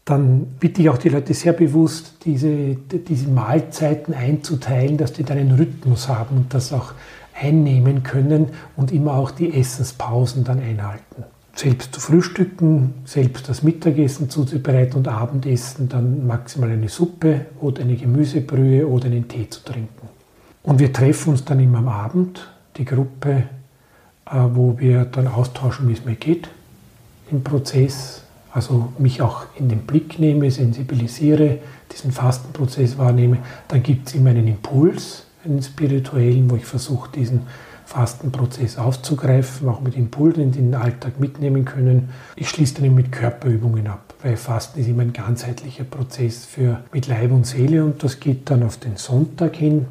Dann 0.04 0.48
bitte 0.60 0.82
ich 0.82 0.90
auch 0.90 0.98
die 0.98 1.10
Leute 1.10 1.36
sehr 1.36 1.54
bewusst, 1.54 2.16
diese, 2.26 2.76
diese 2.76 3.30
Mahlzeiten 3.30 4.16
einzuteilen, 4.16 4.98
dass 4.98 5.14
die 5.14 5.24
dann 5.24 5.38
einen 5.38 5.52
Rhythmus 5.52 6.10
haben 6.10 6.38
und 6.38 6.54
das 6.56 6.74
auch 6.74 6.94
einnehmen 7.40 8.02
können 8.02 8.48
und 8.76 8.92
immer 8.92 9.14
auch 9.14 9.30
die 9.30 9.54
Essenspausen 9.54 10.44
dann 10.44 10.60
einhalten. 10.60 11.24
Selbst 11.54 11.94
zu 11.94 12.02
frühstücken, 12.02 12.96
selbst 13.06 13.48
das 13.48 13.62
Mittagessen 13.62 14.32
zuzubereiten 14.32 14.98
und 14.98 15.08
Abendessen 15.08 15.88
dann 15.88 16.26
maximal 16.26 16.72
eine 16.72 16.90
Suppe 16.90 17.46
oder 17.60 17.84
eine 17.84 17.96
Gemüsebrühe 17.96 18.88
oder 18.88 19.06
einen 19.06 19.28
Tee 19.28 19.48
zu 19.50 19.64
trinken. 19.64 20.10
Und 20.64 20.80
wir 20.80 20.92
treffen 20.92 21.32
uns 21.32 21.46
dann 21.46 21.60
immer 21.60 21.80
am 21.80 21.90
Abend, 21.90 22.48
die 22.78 22.86
Gruppe, 22.86 23.44
äh, 24.26 24.36
wo 24.54 24.80
wir 24.80 25.06
dann 25.06 25.28
austauschen, 25.28 25.88
wie 25.88 25.94
es 25.94 26.06
mir 26.06 26.16
geht 26.16 26.50
im 27.32 27.44
Prozess, 27.44 28.24
also 28.52 28.92
mich 28.98 29.22
auch 29.22 29.46
in 29.56 29.70
den 29.70 29.80
Blick 29.80 30.20
nehme, 30.20 30.52
sensibilisiere, 30.52 31.60
diesen 31.92 32.12
Fastenprozess 32.12 32.98
wahrnehme. 32.98 33.38
Dann 33.70 33.82
gibt 33.82 34.10
es 34.10 34.16
immer 34.16 34.32
einen 34.32 34.48
Impuls, 34.48 35.26
einen 35.46 35.64
spirituellen, 35.64 36.50
wo 36.50 36.58
ich 36.58 36.66
versuche, 36.66 37.10
diesen 37.12 37.44
Fastenprozess 37.86 38.78
aufzugreifen, 38.78 39.68
auch 39.68 39.82
mit 39.82 39.96
Impulsen 39.96 40.44
in 40.44 40.52
den 40.52 40.76
Alltag 40.76 41.20
mitnehmen 41.20 41.66
können. 41.66 42.10
Ich 42.36 42.50
schließe 42.50 42.82
dann 42.82 42.94
mit 42.96 43.12
Körperübungen 43.12 43.88
ab, 43.88 44.14
weil 44.22 44.38
Fasten 44.38 44.80
ist 44.80 44.88
immer 44.88 45.02
ein 45.02 45.14
ganzheitlicher 45.14 45.84
Prozess 45.84 46.46
für 46.46 46.82
mit 46.94 47.08
Leib 47.08 47.32
und 47.32 47.46
Seele 47.46 47.84
und 47.84 48.04
das 48.04 48.20
geht 48.20 48.50
dann 48.50 48.64
auf 48.64 48.78
den 48.78 48.96
Sonntag 48.96 49.58
hin, 49.58 49.88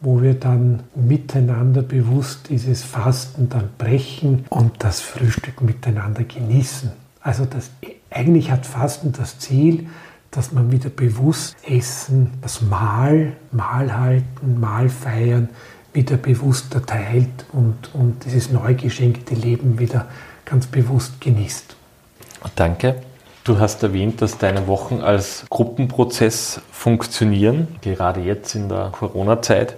wo 0.00 0.22
wir 0.22 0.34
dann 0.34 0.82
miteinander 0.94 1.82
bewusst 1.82 2.48
dieses 2.50 2.82
Fasten 2.82 3.48
dann 3.48 3.70
brechen 3.78 4.44
und 4.50 4.72
das 4.84 5.00
Frühstück 5.00 5.62
miteinander 5.62 6.24
genießen. 6.24 6.92
Also 7.20 7.44
das, 7.44 7.70
eigentlich 8.10 8.50
hat 8.50 8.66
Fasten 8.66 9.12
das 9.12 9.38
Ziel, 9.38 9.88
dass 10.30 10.52
man 10.52 10.70
wieder 10.70 10.90
bewusst 10.90 11.56
Essen, 11.66 12.32
das 12.42 12.60
Mahl, 12.60 13.32
Mahl 13.52 13.96
halten, 13.96 14.60
Mahl 14.60 14.88
feiern, 14.90 15.48
wieder 15.92 16.18
bewusst 16.18 16.74
erteilt 16.74 17.46
und, 17.52 17.94
und 17.94 18.24
dieses 18.26 18.50
neu 18.50 18.74
geschenkte 18.74 19.34
Leben 19.34 19.78
wieder 19.78 20.06
ganz 20.44 20.66
bewusst 20.66 21.20
genießt. 21.20 21.74
Danke. 22.54 22.96
Du 23.44 23.58
hast 23.60 23.82
erwähnt, 23.82 24.20
dass 24.20 24.38
deine 24.38 24.66
Wochen 24.66 25.00
als 25.00 25.46
Gruppenprozess 25.48 26.60
funktionieren. 26.70 27.68
Gerade 27.80 28.20
jetzt 28.20 28.54
in 28.54 28.68
der 28.68 28.90
Corona-Zeit 28.92 29.76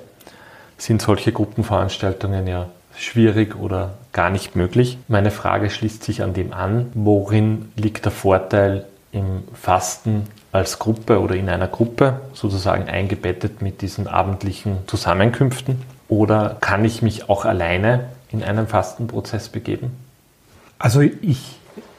sind 0.79 1.03
solche 1.03 1.33
Gruppenveranstaltungen 1.33 2.47
ja 2.47 2.69
schwierig 2.97 3.57
oder 3.57 3.95
gar 4.13 4.31
nicht 4.31 4.57
möglich. 4.57 4.99
Meine 5.09 5.31
Frage 5.31 5.71
schließt 5.71 6.03
sich 6.03 6.23
an 6.23 6.35
dem 6.35 6.53
an, 6.53 6.91
worin 6.95 7.71
liegt 7.77 8.05
der 8.05 8.13
Vorteil 8.13 8.87
im 9.13 9.45
Fasten 9.55 10.25
als 10.53 10.79
Gruppe 10.79 11.21
oder 11.21 11.35
in 11.35 11.49
einer 11.49 11.69
Gruppe 11.69 12.21
sozusagen 12.33 12.89
eingebettet 12.89 13.63
mit 13.63 13.83
diesen 13.83 14.07
abendlichen 14.07 14.79
Zusammenkünften? 14.87 15.83
Oder 16.09 16.57
kann 16.61 16.85
ich 16.85 17.03
mich 17.03 17.29
auch 17.29 17.45
alleine 17.45 18.09
in 18.31 18.43
einen 18.43 18.67
Fastenprozess 18.67 19.51
begeben? 19.51 19.93
Also 20.79 21.01
ich, 21.01 21.59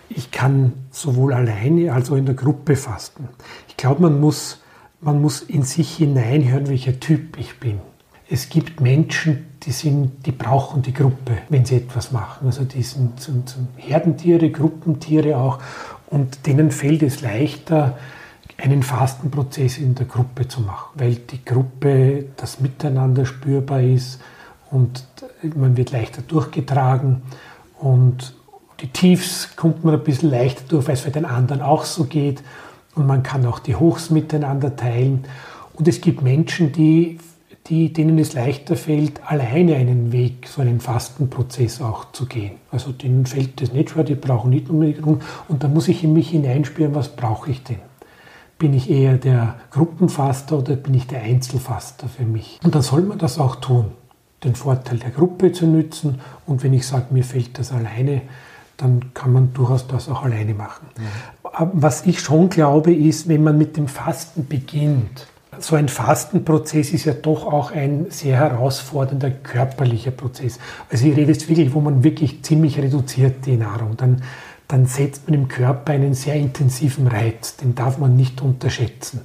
ich 0.09 0.31
kann 0.31 0.73
sowohl 0.91 1.33
alleine 1.33 1.93
als 1.93 2.11
auch 2.11 2.15
in 2.15 2.25
der 2.25 2.35
Gruppe 2.35 2.75
fasten. 2.75 3.29
Ich 3.67 3.77
glaube, 3.77 4.01
man 4.01 4.19
muss, 4.19 4.61
man 4.99 5.21
muss 5.21 5.41
in 5.41 5.63
sich 5.63 5.95
hineinhören, 5.95 6.67
welcher 6.67 6.99
Typ 6.99 7.37
ich 7.37 7.59
bin. 7.59 7.79
Es 8.29 8.49
gibt 8.49 8.79
Menschen, 8.79 9.47
die, 9.63 9.71
sind, 9.71 10.25
die 10.25 10.31
brauchen 10.31 10.81
die 10.81 10.93
Gruppe, 10.93 11.39
wenn 11.49 11.65
sie 11.65 11.77
etwas 11.77 12.11
machen. 12.11 12.45
Also 12.45 12.63
die 12.63 12.83
sind, 12.83 13.19
sind, 13.19 13.49
sind 13.49 13.67
Herdentiere, 13.77 14.51
Gruppentiere 14.51 15.37
auch. 15.37 15.59
Und 16.07 16.45
denen 16.45 16.71
fällt 16.71 17.01
es 17.01 17.21
leichter, 17.21 17.97
einen 18.57 18.83
Fastenprozess 18.83 19.77
in 19.77 19.95
der 19.95 20.05
Gruppe 20.05 20.47
zu 20.47 20.61
machen, 20.61 20.89
weil 20.95 21.15
die 21.15 21.43
Gruppe, 21.43 22.25
das 22.35 22.59
Miteinander 22.59 23.25
spürbar 23.25 23.81
ist 23.81 24.19
und 24.69 25.05
man 25.55 25.77
wird 25.77 25.91
leichter 25.91 26.21
durchgetragen 26.21 27.21
und 27.79 28.33
die 28.81 28.87
Tiefs 28.87 29.55
kommt 29.55 29.83
man 29.83 29.93
ein 29.93 30.03
bisschen 30.03 30.29
leichter 30.29 30.63
durch, 30.67 30.87
weil 30.87 30.93
es 30.95 31.01
für 31.01 31.11
den 31.11 31.25
anderen 31.25 31.61
auch 31.61 31.85
so 31.85 32.05
geht 32.05 32.43
und 32.95 33.07
man 33.07 33.23
kann 33.23 33.45
auch 33.45 33.59
die 33.59 33.75
Hochs 33.75 34.09
miteinander 34.09 34.75
teilen. 34.75 35.25
Und 35.73 35.87
es 35.87 36.01
gibt 36.01 36.21
Menschen, 36.21 36.71
die, 36.71 37.19
die, 37.67 37.93
denen 37.93 38.17
es 38.17 38.33
leichter 38.33 38.75
fällt, 38.75 39.21
alleine 39.25 39.75
einen 39.75 40.11
Weg, 40.11 40.47
so 40.47 40.61
einen 40.61 40.79
Fastenprozess 40.79 41.81
auch 41.81 42.11
zu 42.11 42.25
gehen. 42.25 42.53
Also 42.71 42.91
denen 42.91 43.25
fällt 43.25 43.61
das 43.61 43.73
nicht 43.73 43.91
schwer, 43.91 44.03
die 44.03 44.15
brauchen 44.15 44.49
nicht 44.49 44.69
unbedingt. 44.69 45.05
Und 45.47 45.63
da 45.63 45.67
muss 45.67 45.87
ich 45.87 46.03
in 46.03 46.13
mich 46.13 46.29
hineinspüren, 46.29 46.95
was 46.95 47.09
brauche 47.09 47.51
ich 47.51 47.63
denn? 47.63 47.79
Bin 48.57 48.73
ich 48.73 48.89
eher 48.89 49.17
der 49.17 49.55
Gruppenfaster 49.71 50.57
oder 50.57 50.75
bin 50.75 50.93
ich 50.93 51.07
der 51.07 51.21
Einzelfaster 51.21 52.07
für 52.07 52.25
mich? 52.25 52.59
Und 52.63 52.75
dann 52.75 52.81
soll 52.81 53.03
man 53.03 53.17
das 53.17 53.39
auch 53.39 53.55
tun, 53.57 53.91
den 54.43 54.55
Vorteil 54.55 54.97
der 54.97 55.11
Gruppe 55.11 55.51
zu 55.51 55.67
nützen. 55.67 56.19
Und 56.45 56.63
wenn 56.63 56.73
ich 56.73 56.87
sage, 56.87 57.05
mir 57.11 57.23
fällt 57.23 57.57
das 57.59 57.71
alleine, 57.71 58.21
dann 58.77 59.13
kann 59.13 59.31
man 59.31 59.53
durchaus 59.53 59.87
das 59.87 60.09
auch 60.09 60.23
alleine 60.23 60.53
machen. 60.53 60.87
Ja. 60.97 61.69
Was 61.73 62.05
ich 62.05 62.19
schon 62.21 62.49
glaube, 62.49 62.93
ist, 62.93 63.27
wenn 63.27 63.43
man 63.43 63.57
mit 63.57 63.77
dem 63.77 63.87
Fasten 63.87 64.47
beginnt, 64.47 65.27
so 65.63 65.75
ein 65.75 65.89
Fastenprozess 65.89 66.91
ist 66.91 67.05
ja 67.05 67.13
doch 67.13 67.45
auch 67.45 67.71
ein 67.71 68.07
sehr 68.09 68.37
herausfordernder 68.37 69.31
körperlicher 69.31 70.11
Prozess. 70.11 70.59
Also 70.89 71.07
ich 71.07 71.15
rede 71.15 71.31
jetzt 71.31 71.47
wirklich, 71.47 71.73
wo 71.73 71.81
man 71.81 72.03
wirklich 72.03 72.43
ziemlich 72.43 72.77
reduziert 72.79 73.45
die 73.45 73.57
Nahrung. 73.57 73.97
Dann 73.97 74.21
dann 74.69 74.85
setzt 74.85 75.27
man 75.27 75.33
im 75.33 75.47
Körper 75.47 75.93
einen 75.93 76.13
sehr 76.13 76.35
intensiven 76.35 77.07
Reiz. 77.07 77.57
Den 77.57 77.73
darf 77.73 77.97
man 77.97 78.15
nicht 78.15 78.39
unterschätzen. 78.41 79.21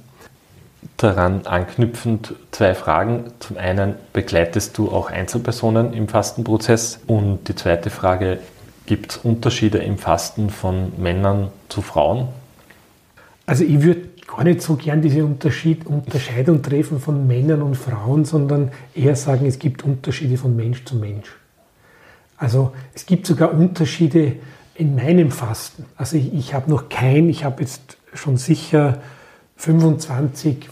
Daran 0.97 1.45
anknüpfend 1.45 2.33
zwei 2.51 2.73
Fragen. 2.73 3.25
Zum 3.39 3.57
einen, 3.57 3.93
begleitest 4.11 4.75
du 4.77 4.89
auch 4.89 5.11
Einzelpersonen 5.11 5.93
im 5.93 6.07
Fastenprozess? 6.07 6.99
Und 7.05 7.47
die 7.47 7.55
zweite 7.55 7.91
Frage, 7.91 8.39
gibt 8.87 9.11
es 9.11 9.17
Unterschiede 9.17 9.77
im 9.77 9.99
Fasten 9.99 10.49
von 10.49 10.93
Männern 10.97 11.49
zu 11.69 11.83
Frauen? 11.83 12.27
Also 13.45 13.63
ich 13.63 13.83
würde 13.83 14.09
gar 14.27 14.43
nicht 14.43 14.61
so 14.61 14.75
gern 14.75 15.01
diese 15.01 15.23
Unterschied, 15.23 15.85
Unterscheidung 15.85 16.61
treffen 16.61 16.99
von 16.99 17.27
Männern 17.27 17.61
und 17.61 17.75
Frauen, 17.75 18.25
sondern 18.25 18.71
eher 18.93 19.15
sagen, 19.15 19.45
es 19.45 19.59
gibt 19.59 19.83
Unterschiede 19.83 20.37
von 20.37 20.55
Mensch 20.55 20.83
zu 20.85 20.95
Mensch. 20.95 21.35
Also 22.37 22.73
es 22.93 23.05
gibt 23.05 23.27
sogar 23.27 23.53
Unterschiede 23.53 24.33
in 24.73 24.95
meinem 24.95 25.31
Fasten, 25.31 25.85
also 25.95 26.17
ich, 26.17 26.33
ich 26.33 26.53
habe 26.53 26.69
noch 26.69 26.89
kein, 26.89 27.29
ich 27.29 27.45
habe 27.45 27.61
jetzt 27.61 27.97
schon 28.13 28.37
sicher 28.37 29.01
25 29.55 30.69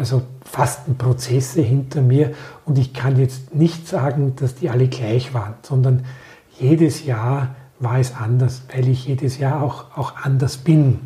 also 0.00 0.22
Fastenprozesse 0.46 1.60
hinter 1.60 2.00
mir 2.00 2.32
und 2.64 2.78
ich 2.78 2.94
kann 2.94 3.18
jetzt 3.18 3.54
nicht 3.54 3.86
sagen, 3.86 4.34
dass 4.36 4.54
die 4.54 4.70
alle 4.70 4.88
gleich 4.88 5.34
waren, 5.34 5.54
sondern 5.62 6.06
jedes 6.58 7.04
Jahr 7.04 7.54
war 7.78 7.98
es 7.98 8.14
anders, 8.14 8.62
weil 8.74 8.88
ich 8.88 9.06
jedes 9.06 9.36
Jahr 9.38 9.62
auch, 9.62 9.96
auch 9.96 10.16
anders 10.22 10.56
bin. 10.56 11.00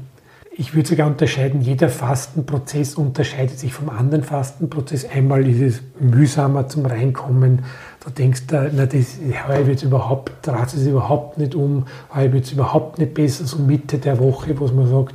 Ich 0.56 0.72
würde 0.72 0.88
sogar 0.88 1.08
unterscheiden, 1.08 1.62
jeder 1.62 1.88
Fastenprozess 1.88 2.94
unterscheidet 2.94 3.58
sich 3.58 3.74
vom 3.74 3.88
anderen 3.88 4.22
Fastenprozess. 4.22 5.04
Einmal 5.04 5.48
ist 5.48 5.60
es 5.60 5.82
mühsamer 5.98 6.68
zum 6.68 6.86
Reinkommen. 6.86 7.64
Du 8.04 8.10
denkst, 8.10 8.42
na, 8.52 8.86
das, 8.86 9.18
heuer 9.48 9.66
wird 9.66 9.78
es 9.78 9.82
überhaupt, 9.82 10.30
dreht 10.42 10.66
es 10.68 10.86
überhaupt 10.86 11.38
nicht 11.38 11.56
um, 11.56 11.86
heuer 12.14 12.32
wird 12.32 12.44
es 12.44 12.52
überhaupt 12.52 13.00
nicht 13.00 13.14
besser, 13.14 13.46
so 13.46 13.58
Mitte 13.58 13.98
der 13.98 14.20
Woche, 14.20 14.56
wo 14.60 14.68
man 14.68 14.88
sagt, 14.88 15.14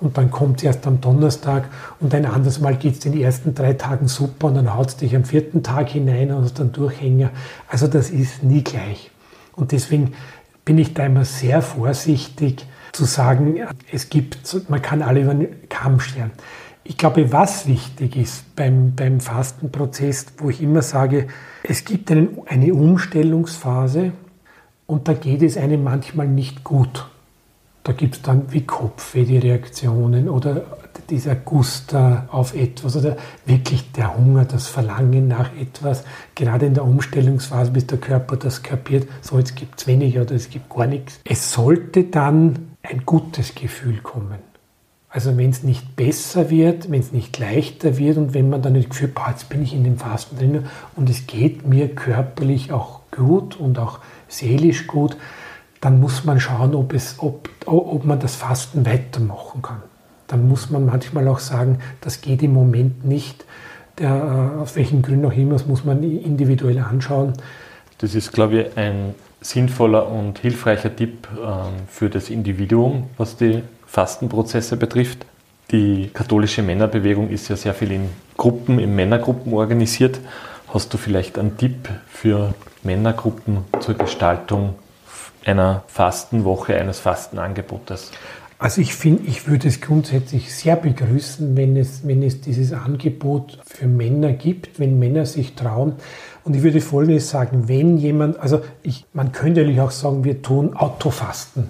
und 0.00 0.16
dann 0.16 0.30
kommt 0.30 0.58
es 0.58 0.64
erst 0.64 0.86
am 0.86 1.02
Donnerstag 1.02 1.68
und 2.00 2.14
ein 2.14 2.24
anderes 2.24 2.58
Mal 2.58 2.74
geht 2.76 2.94
es 2.94 3.00
den 3.00 3.20
ersten 3.20 3.54
drei 3.54 3.74
Tagen 3.74 4.08
super 4.08 4.46
und 4.46 4.54
dann 4.54 4.74
haut 4.74 4.88
es 4.88 4.96
dich 4.96 5.14
am 5.14 5.24
vierten 5.24 5.62
Tag 5.62 5.90
hinein 5.90 6.32
und 6.32 6.44
hast 6.44 6.60
dann 6.60 6.72
Durchhänger. 6.72 7.28
Also 7.68 7.88
das 7.88 8.08
ist 8.08 8.42
nie 8.42 8.64
gleich. 8.64 9.10
Und 9.52 9.72
deswegen 9.72 10.14
bin 10.64 10.78
ich 10.78 10.94
da 10.94 11.04
immer 11.04 11.26
sehr 11.26 11.60
vorsichtig 11.60 12.64
zu 12.92 13.04
sagen, 13.04 13.60
es 13.92 14.08
gibt, 14.08 14.38
man 14.68 14.82
kann 14.82 15.02
alle 15.02 15.22
über 15.22 15.34
den 15.34 15.68
Kamm 15.68 16.00
scheren. 16.00 16.32
Ich 16.84 16.96
glaube, 16.96 17.32
was 17.32 17.66
wichtig 17.66 18.16
ist 18.16 18.56
beim, 18.56 18.94
beim 18.94 19.20
Fastenprozess, 19.20 20.26
wo 20.38 20.48
ich 20.48 20.62
immer 20.62 20.82
sage, 20.82 21.28
es 21.62 21.84
gibt 21.84 22.10
einen, 22.10 22.38
eine 22.46 22.72
Umstellungsphase 22.72 24.12
und 24.86 25.06
da 25.06 25.12
geht 25.12 25.42
es 25.42 25.58
einem 25.58 25.84
manchmal 25.84 26.28
nicht 26.28 26.64
gut. 26.64 27.06
Da 27.84 27.92
gibt 27.92 28.16
es 28.16 28.22
dann 28.22 28.52
wie 28.52 28.62
Kopfweh 28.62 29.24
die 29.24 29.38
Reaktionen 29.38 30.28
oder 30.28 30.64
dieser 31.10 31.34
Guster 31.34 32.28
auf 32.30 32.54
etwas 32.54 32.96
oder 32.96 33.16
wirklich 33.46 33.92
der 33.92 34.16
Hunger, 34.16 34.44
das 34.44 34.66
Verlangen 34.66 35.28
nach 35.28 35.54
etwas. 35.56 36.04
Gerade 36.34 36.66
in 36.66 36.74
der 36.74 36.84
Umstellungsphase, 36.84 37.70
bis 37.70 37.86
der 37.86 37.98
Körper 37.98 38.36
das 38.36 38.62
kapiert, 38.62 39.08
so 39.20 39.38
jetzt 39.38 39.56
gibt 39.56 39.80
es 39.80 39.86
weniger 39.86 40.22
oder 40.22 40.34
es 40.34 40.50
gibt 40.50 40.68
gar 40.68 40.86
nichts. 40.86 41.20
Es 41.24 41.52
sollte 41.52 42.04
dann 42.04 42.70
ein 42.82 43.04
gutes 43.04 43.54
Gefühl 43.54 43.98
kommen. 43.98 44.38
Also 45.10 45.36
wenn 45.38 45.50
es 45.50 45.62
nicht 45.62 45.96
besser 45.96 46.50
wird, 46.50 46.90
wenn 46.90 47.00
es 47.00 47.12
nicht 47.12 47.38
leichter 47.38 47.96
wird 47.96 48.18
und 48.18 48.34
wenn 48.34 48.50
man 48.50 48.60
dann 48.60 48.74
das 48.74 48.88
Gefühl, 48.88 49.08
boah, 49.08 49.30
jetzt 49.30 49.48
bin 49.48 49.62
ich 49.62 49.72
in 49.72 49.84
dem 49.84 49.96
Fasten 49.96 50.36
drin 50.36 50.66
und 50.96 51.08
es 51.08 51.26
geht 51.26 51.66
mir 51.66 51.94
körperlich 51.94 52.72
auch 52.72 53.00
gut 53.10 53.56
und 53.56 53.78
auch 53.78 54.00
seelisch 54.28 54.86
gut, 54.86 55.16
dann 55.80 56.00
muss 56.00 56.24
man 56.24 56.40
schauen, 56.40 56.74
ob, 56.74 56.92
es, 56.92 57.16
ob, 57.18 57.48
ob 57.64 58.04
man 58.04 58.20
das 58.20 58.34
Fasten 58.34 58.84
weitermachen 58.84 59.62
kann. 59.62 59.82
Dann 60.28 60.48
muss 60.48 60.70
man 60.70 60.86
manchmal 60.86 61.26
auch 61.26 61.40
sagen, 61.40 61.78
das 62.00 62.20
geht 62.20 62.42
im 62.42 62.52
Moment 62.52 63.04
nicht. 63.04 63.44
Der, 63.98 64.10
äh, 64.10 64.60
aus 64.60 64.76
welchen 64.76 65.02
Gründen 65.02 65.26
auch 65.26 65.32
immer, 65.32 65.54
das 65.54 65.66
muss 65.66 65.84
man 65.84 66.02
individuell 66.02 66.78
anschauen. 66.78 67.32
Das 67.98 68.14
ist, 68.14 68.32
glaube 68.32 68.60
ich, 68.60 68.76
ein 68.76 69.14
sinnvoller 69.40 70.08
und 70.08 70.38
hilfreicher 70.38 70.94
Tipp 70.94 71.28
ähm, 71.36 71.72
für 71.88 72.08
das 72.10 72.30
Individuum, 72.30 73.10
was 73.16 73.36
die 73.36 73.62
Fastenprozesse 73.86 74.76
betrifft. 74.76 75.26
Die 75.70 76.10
katholische 76.12 76.62
Männerbewegung 76.62 77.28
ist 77.28 77.48
ja 77.48 77.56
sehr 77.56 77.74
viel 77.74 77.92
in 77.92 78.08
Gruppen, 78.36 78.78
in 78.78 78.94
Männergruppen 78.94 79.52
organisiert. 79.52 80.20
Hast 80.72 80.92
du 80.94 80.98
vielleicht 80.98 81.38
einen 81.38 81.56
Tipp 81.56 81.88
für 82.08 82.54
Männergruppen 82.82 83.64
zur 83.80 83.94
Gestaltung 83.94 84.76
einer 85.44 85.82
Fastenwoche, 85.88 86.76
eines 86.76 87.00
Fastenangebotes? 87.00 88.12
Also 88.60 88.80
ich 88.80 88.94
finde, 88.94 89.22
ich 89.28 89.46
würde 89.46 89.68
es 89.68 89.80
grundsätzlich 89.80 90.52
sehr 90.52 90.74
begrüßen, 90.74 91.56
wenn 91.56 91.76
es, 91.76 92.06
wenn 92.06 92.24
es 92.24 92.40
dieses 92.40 92.72
Angebot 92.72 93.60
für 93.64 93.86
Männer 93.86 94.32
gibt, 94.32 94.80
wenn 94.80 94.98
Männer 94.98 95.26
sich 95.26 95.54
trauen. 95.54 95.92
Und 96.42 96.56
ich 96.56 96.62
würde 96.62 96.80
Folgendes 96.80 97.30
sagen, 97.30 97.68
wenn 97.68 97.98
jemand, 97.98 98.38
also 98.40 98.60
ich, 98.82 99.04
man 99.12 99.30
könnte 99.30 99.60
natürlich 99.60 99.80
auch 99.80 99.92
sagen, 99.92 100.24
wir 100.24 100.42
tun 100.42 100.74
Autofasten. 100.74 101.68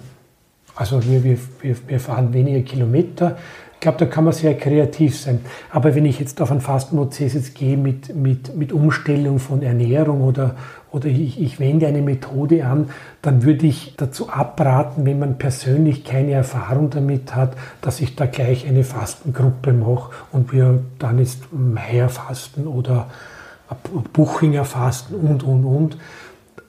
Also 0.75 1.03
wir, 1.03 1.23
wir, 1.23 1.37
wir 1.61 1.99
fahren 1.99 2.33
weniger 2.33 2.61
Kilometer. 2.61 3.37
Ich 3.79 3.81
glaube, 3.81 3.97
da 3.97 4.07
kann 4.07 4.25
man 4.25 4.33
sehr 4.33 4.57
kreativ 4.57 5.17
sein. 5.17 5.39
Aber 5.71 5.95
wenn 5.95 6.03
ich 6.03 6.19
jetzt 6.19 6.41
auf 6.41 6.51
einen 6.51 6.59
Fastenprozess 6.59 7.33
jetzt 7.33 7.55
gehe 7.55 7.77
mit, 7.77 8.13
mit, 8.13 8.53
mit 8.57 8.73
Umstellung 8.73 9.39
von 9.39 9.61
Ernährung 9.61 10.19
oder, 10.19 10.57
oder 10.91 11.05
ich, 11.05 11.39
ich 11.39 11.61
wende 11.61 11.87
eine 11.87 12.01
Methode 12.01 12.65
an, 12.65 12.89
dann 13.21 13.43
würde 13.43 13.67
ich 13.67 13.93
dazu 13.95 14.29
abraten, 14.29 15.05
wenn 15.05 15.17
man 15.17 15.37
persönlich 15.37 16.03
keine 16.03 16.33
Erfahrung 16.33 16.89
damit 16.89 17.33
hat, 17.33 17.53
dass 17.79 18.01
ich 18.01 18.17
da 18.17 18.25
gleich 18.25 18.67
eine 18.67 18.83
Fastengruppe 18.83 19.71
mache 19.71 20.11
und 20.33 20.51
wir 20.51 20.81
dann 20.99 21.17
jetzt 21.17 21.43
Meier 21.53 22.09
fasten 22.09 22.67
oder 22.67 23.07
Buchinger 24.11 24.65
fasten 24.65 25.15
und, 25.15 25.41
und, 25.43 25.63
und, 25.63 25.97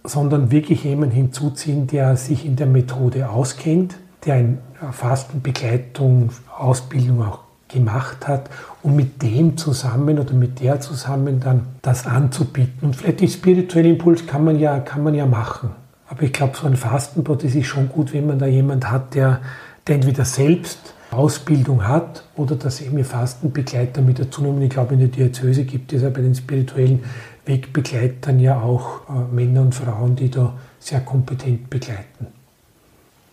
sondern 0.05 0.53
wirklich 0.53 0.85
jemanden 0.85 1.17
hinzuziehen, 1.17 1.89
der 1.89 2.17
sich 2.17 2.47
in 2.47 2.55
der 2.55 2.69
Methode 2.69 3.31
auskennt, 3.31 3.97
der 4.25 4.35
eine 4.35 4.59
Fastenbegleitung, 4.93 6.31
Ausbildung 6.57 7.23
auch 7.23 7.41
gemacht 7.69 8.27
hat, 8.27 8.51
um 8.83 8.97
mit 8.97 9.23
dem 9.23 9.57
zusammen 9.57 10.19
oder 10.19 10.35
mit 10.35 10.61
der 10.61 10.81
zusammen 10.81 11.41
dann 11.41 11.67
das 11.83 12.07
anzubieten. 12.07 12.79
Und 12.83 12.97
vielleicht 12.97 13.21
den 13.21 13.29
spirituellen 13.29 13.93
Impuls 13.93 14.27
kann 14.27 14.45
man 14.45 14.59
ja, 14.59 14.81
kann 14.81 15.03
man 15.03 15.15
ja 15.15 15.27
machen. 15.27 15.71
Aber 16.09 16.23
ich 16.23 16.33
glaube, 16.33 16.57
so 16.57 16.67
ein 16.67 16.77
Fastenprozess 16.77 17.55
ist 17.55 17.67
schon 17.67 17.89
gut, 17.89 18.13
wenn 18.13 18.27
man 18.27 18.39
da 18.39 18.47
jemand 18.47 18.91
hat, 18.91 19.15
der, 19.15 19.41
der 19.87 19.97
entweder 19.97 20.25
selbst 20.25 20.95
Ausbildung 21.13 21.87
hat 21.87 22.25
oder 22.37 22.57
dass 22.57 22.81
eben 22.81 23.03
Fastenbegleiter 23.05 24.01
mit 24.01 24.19
dazu 24.19 24.43
nehmen. 24.43 24.63
Ich 24.63 24.71
glaube, 24.71 24.95
in 24.95 25.01
der 25.01 25.09
Diözese 25.09 25.65
gibt 25.65 25.93
es 25.93 26.03
ja 26.03 26.11
bei 26.11 26.21
den 26.21 26.35
spirituellen 26.35 27.05
Wegbegleitern 27.47 28.39
ja 28.39 28.61
auch 28.61 29.09
äh, 29.09 29.35
Männer 29.35 29.63
und 29.63 29.75
Frauen, 29.75 30.17
die 30.17 30.31
da 30.31 30.55
sehr 30.79 31.01
kompetent 31.01 31.71
begleiten. 31.71 32.27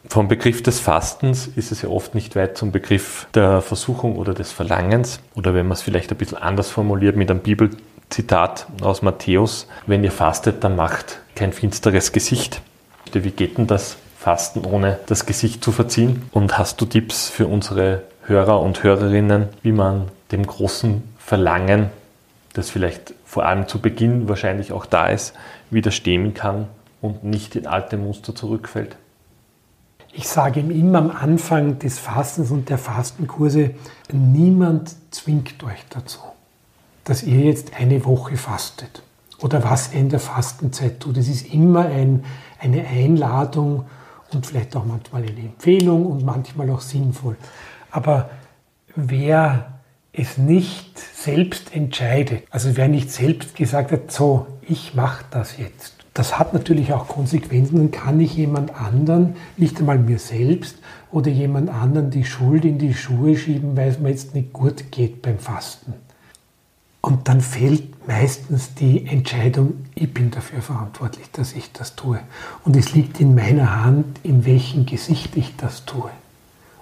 Vom 0.09 0.29
Begriff 0.29 0.63
des 0.63 0.79
Fastens 0.79 1.47
ist 1.47 1.71
es 1.71 1.81
ja 1.81 1.89
oft 1.89 2.15
nicht 2.15 2.35
weit 2.35 2.57
zum 2.57 2.71
Begriff 2.71 3.27
der 3.33 3.61
Versuchung 3.61 4.15
oder 4.15 4.33
des 4.33 4.51
Verlangens. 4.51 5.19
Oder 5.35 5.53
wenn 5.53 5.67
man 5.67 5.73
es 5.73 5.81
vielleicht 5.81 6.11
ein 6.11 6.17
bisschen 6.17 6.37
anders 6.37 6.69
formuliert 6.69 7.17
mit 7.17 7.29
einem 7.29 7.41
Bibelzitat 7.41 8.67
aus 8.81 9.01
Matthäus, 9.01 9.67
wenn 9.85 10.03
ihr 10.03 10.11
fastet, 10.11 10.63
dann 10.63 10.75
macht 10.77 11.19
kein 11.35 11.51
finsteres 11.51 12.13
Gesicht. 12.13 12.61
Wie 13.11 13.31
geht 13.31 13.57
denn 13.57 13.67
das 13.67 13.97
Fasten, 14.17 14.65
ohne 14.65 14.99
das 15.07 15.25
Gesicht 15.25 15.63
zu 15.63 15.71
verziehen? 15.71 16.23
Und 16.31 16.57
hast 16.57 16.79
du 16.79 16.85
Tipps 16.85 17.27
für 17.27 17.47
unsere 17.47 18.03
Hörer 18.23 18.61
und 18.61 18.83
Hörerinnen, 18.83 19.49
wie 19.61 19.71
man 19.71 20.09
dem 20.31 20.45
großen 20.45 21.03
Verlangen, 21.17 21.89
das 22.53 22.69
vielleicht 22.69 23.13
vor 23.25 23.45
allem 23.45 23.67
zu 23.67 23.79
Beginn 23.79 24.29
wahrscheinlich 24.29 24.71
auch 24.71 24.85
da 24.85 25.07
ist, 25.07 25.33
widerstehen 25.69 26.33
kann 26.33 26.67
und 27.01 27.23
nicht 27.23 27.55
in 27.55 27.67
alte 27.67 27.97
Muster 27.97 28.33
zurückfällt? 28.33 28.95
Ich 30.19 30.27
sage 30.27 30.61
immer 30.61 30.97
am 30.97 31.11
Anfang 31.11 31.77
des 31.77 31.99
Fastens 31.99 32.49
und 32.49 32.69
der 32.69 32.79
Fastenkurse, 32.79 33.75
niemand 34.11 34.95
zwingt 35.11 35.63
euch 35.63 35.85
dazu, 35.91 36.17
dass 37.03 37.21
ihr 37.21 37.41
jetzt 37.41 37.79
eine 37.79 38.03
Woche 38.03 38.35
fastet 38.35 39.03
oder 39.43 39.63
was 39.63 39.93
ihr 39.93 39.99
in 39.99 40.09
der 40.09 40.19
Fastenzeit 40.19 41.01
tut. 41.01 41.17
Es 41.17 41.27
ist 41.29 41.53
immer 41.53 41.85
ein, 41.85 42.25
eine 42.59 42.87
Einladung 42.87 43.85
und 44.33 44.47
vielleicht 44.47 44.75
auch 44.75 44.85
manchmal 44.85 45.21
eine 45.21 45.39
Empfehlung 45.39 46.07
und 46.07 46.25
manchmal 46.25 46.71
auch 46.71 46.81
sinnvoll. 46.81 47.37
Aber 47.91 48.31
wer 48.95 49.73
es 50.13 50.39
nicht 50.39 50.97
selbst 50.97 51.75
entscheidet, 51.75 52.43
also 52.49 52.75
wer 52.75 52.87
nicht 52.87 53.11
selbst 53.11 53.55
gesagt 53.55 53.91
hat, 53.91 54.11
so, 54.11 54.47
ich 54.63 54.95
mache 54.95 55.25
das 55.29 55.59
jetzt, 55.59 55.96
das 56.17 56.39
hat 56.39 56.53
natürlich 56.53 56.93
auch 56.93 57.07
Konsequenzen. 57.07 57.77
Dann 57.77 57.91
kann 57.91 58.19
ich 58.19 58.35
jemand 58.35 58.73
anderen, 58.75 59.35
nicht 59.55 59.79
einmal 59.79 59.99
mir 59.99 60.17
selbst 60.17 60.77
oder 61.11 61.29
jemand 61.29 61.69
anderen 61.69 62.09
die 62.09 62.25
Schuld 62.25 62.65
in 62.65 62.79
die 62.79 62.95
Schuhe 62.95 63.37
schieben, 63.37 63.77
weil 63.77 63.89
es 63.89 63.99
mir 63.99 64.09
jetzt 64.09 64.33
nicht 64.33 64.51
gut 64.51 64.91
geht 64.91 65.21
beim 65.21 65.37
Fasten. 65.37 65.93
Und 67.01 67.27
dann 67.27 67.41
fällt 67.41 68.07
meistens 68.07 68.73
die 68.73 69.05
Entscheidung, 69.05 69.85
ich 69.93 70.11
bin 70.11 70.31
dafür 70.31 70.61
verantwortlich, 70.61 71.29
dass 71.31 71.53
ich 71.53 71.71
das 71.71 71.95
tue. 71.95 72.19
Und 72.65 72.75
es 72.75 72.93
liegt 72.93 73.19
in 73.19 73.35
meiner 73.35 73.85
Hand, 73.85 74.19
in 74.23 74.43
welchem 74.43 74.87
Gesicht 74.87 75.37
ich 75.37 75.55
das 75.55 75.85
tue. 75.85 76.09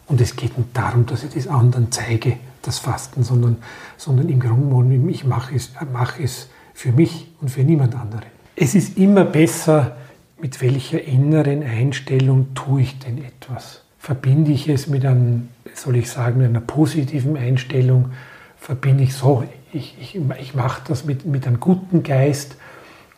Und 0.07 0.21
es 0.21 0.37
geht 0.37 0.57
nicht 0.57 0.69
darum, 0.73 1.05
dass 1.07 1.23
ich 1.23 1.33
das 1.33 1.47
anderen 1.47 1.91
zeige, 1.91 2.37
das 2.61 2.79
Fasten, 2.79 3.23
sondern, 3.23 3.57
sondern 3.97 4.29
im 4.29 4.39
Grunde, 4.39 5.11
ich 5.11 5.25
mache 5.25 5.55
es, 5.55 5.71
mache 5.91 6.23
es 6.23 6.47
für 6.73 6.93
mich 6.93 7.27
und 7.41 7.49
für 7.49 7.63
niemand 7.63 7.95
anderen. 7.95 8.34
Es 8.57 8.73
ist 8.73 8.97
immer 8.97 9.25
besser, 9.25 9.97
mit 10.39 10.61
welcher 10.61 11.03
inneren 11.03 11.61
Einstellung 11.61 12.53
tue 12.53 12.83
ich 12.83 12.99
denn 12.99 13.17
etwas. 13.17 13.83
Verbinde 13.99 14.51
ich 14.51 14.69
es 14.69 14.87
mit 14.87 15.05
einem, 15.05 15.49
soll 15.73 15.97
ich 15.97 16.09
sagen, 16.09 16.37
mit 16.37 16.47
einer 16.47 16.61
positiven 16.61 17.35
Einstellung, 17.35 18.11
verbinde 18.57 19.03
ich 19.03 19.13
so, 19.13 19.43
ich, 19.73 19.97
ich, 19.99 20.19
ich 20.39 20.55
mache 20.55 20.81
das 20.87 21.03
mit, 21.03 21.25
mit 21.25 21.45
einem 21.45 21.59
guten 21.59 22.03
Geist 22.03 22.55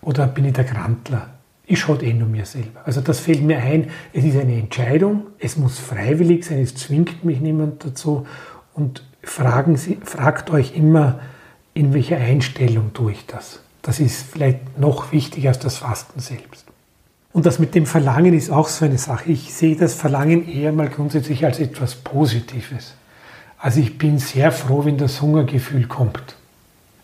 oder 0.02 0.26
bin 0.26 0.46
ich 0.46 0.54
der 0.54 0.64
Grantler? 0.64 1.30
Ich 1.68 1.82
schaue 1.82 2.02
eh 2.02 2.14
nur 2.14 2.28
mir 2.28 2.46
selber. 2.46 2.82
Also 2.86 3.02
das 3.02 3.20
fällt 3.20 3.44
mir 3.44 3.60
ein, 3.60 3.92
es 4.14 4.24
ist 4.24 4.38
eine 4.38 4.58
Entscheidung, 4.58 5.28
es 5.38 5.56
muss 5.56 5.78
freiwillig 5.78 6.46
sein, 6.46 6.62
es 6.62 6.74
zwingt 6.74 7.24
mich 7.24 7.42
niemand 7.42 7.86
dazu 7.86 8.26
und 8.74 9.04
fragen 9.22 9.78
Sie, 9.78 10.00
fragt 10.04 10.50
euch 10.50 10.76
immer, 10.76 11.20
in 11.76 11.94
welcher 11.94 12.18
Einstellung 12.18 12.94
tue 12.94 13.12
ich 13.12 13.26
das. 13.28 13.62
Das 13.88 14.02
ist 14.02 14.26
vielleicht 14.34 14.78
noch 14.78 15.14
wichtiger 15.14 15.48
als 15.48 15.60
das 15.60 15.78
Fasten 15.78 16.20
selbst. 16.20 16.66
Und 17.32 17.46
das 17.46 17.58
mit 17.58 17.74
dem 17.74 17.86
Verlangen 17.86 18.34
ist 18.34 18.50
auch 18.50 18.68
so 18.68 18.84
eine 18.84 18.98
Sache. 18.98 19.32
Ich 19.32 19.54
sehe 19.54 19.78
das 19.78 19.94
Verlangen 19.94 20.46
eher 20.46 20.74
mal 20.74 20.90
grundsätzlich 20.90 21.46
als 21.46 21.58
etwas 21.60 21.96
Positives. 21.96 22.96
Also 23.58 23.80
ich 23.80 23.98
bin 23.98 24.20
sehr 24.20 24.52
froh, 24.52 24.84
wenn 24.84 24.98
das 24.98 25.22
Hungergefühl 25.22 25.88
kommt. 25.88 26.36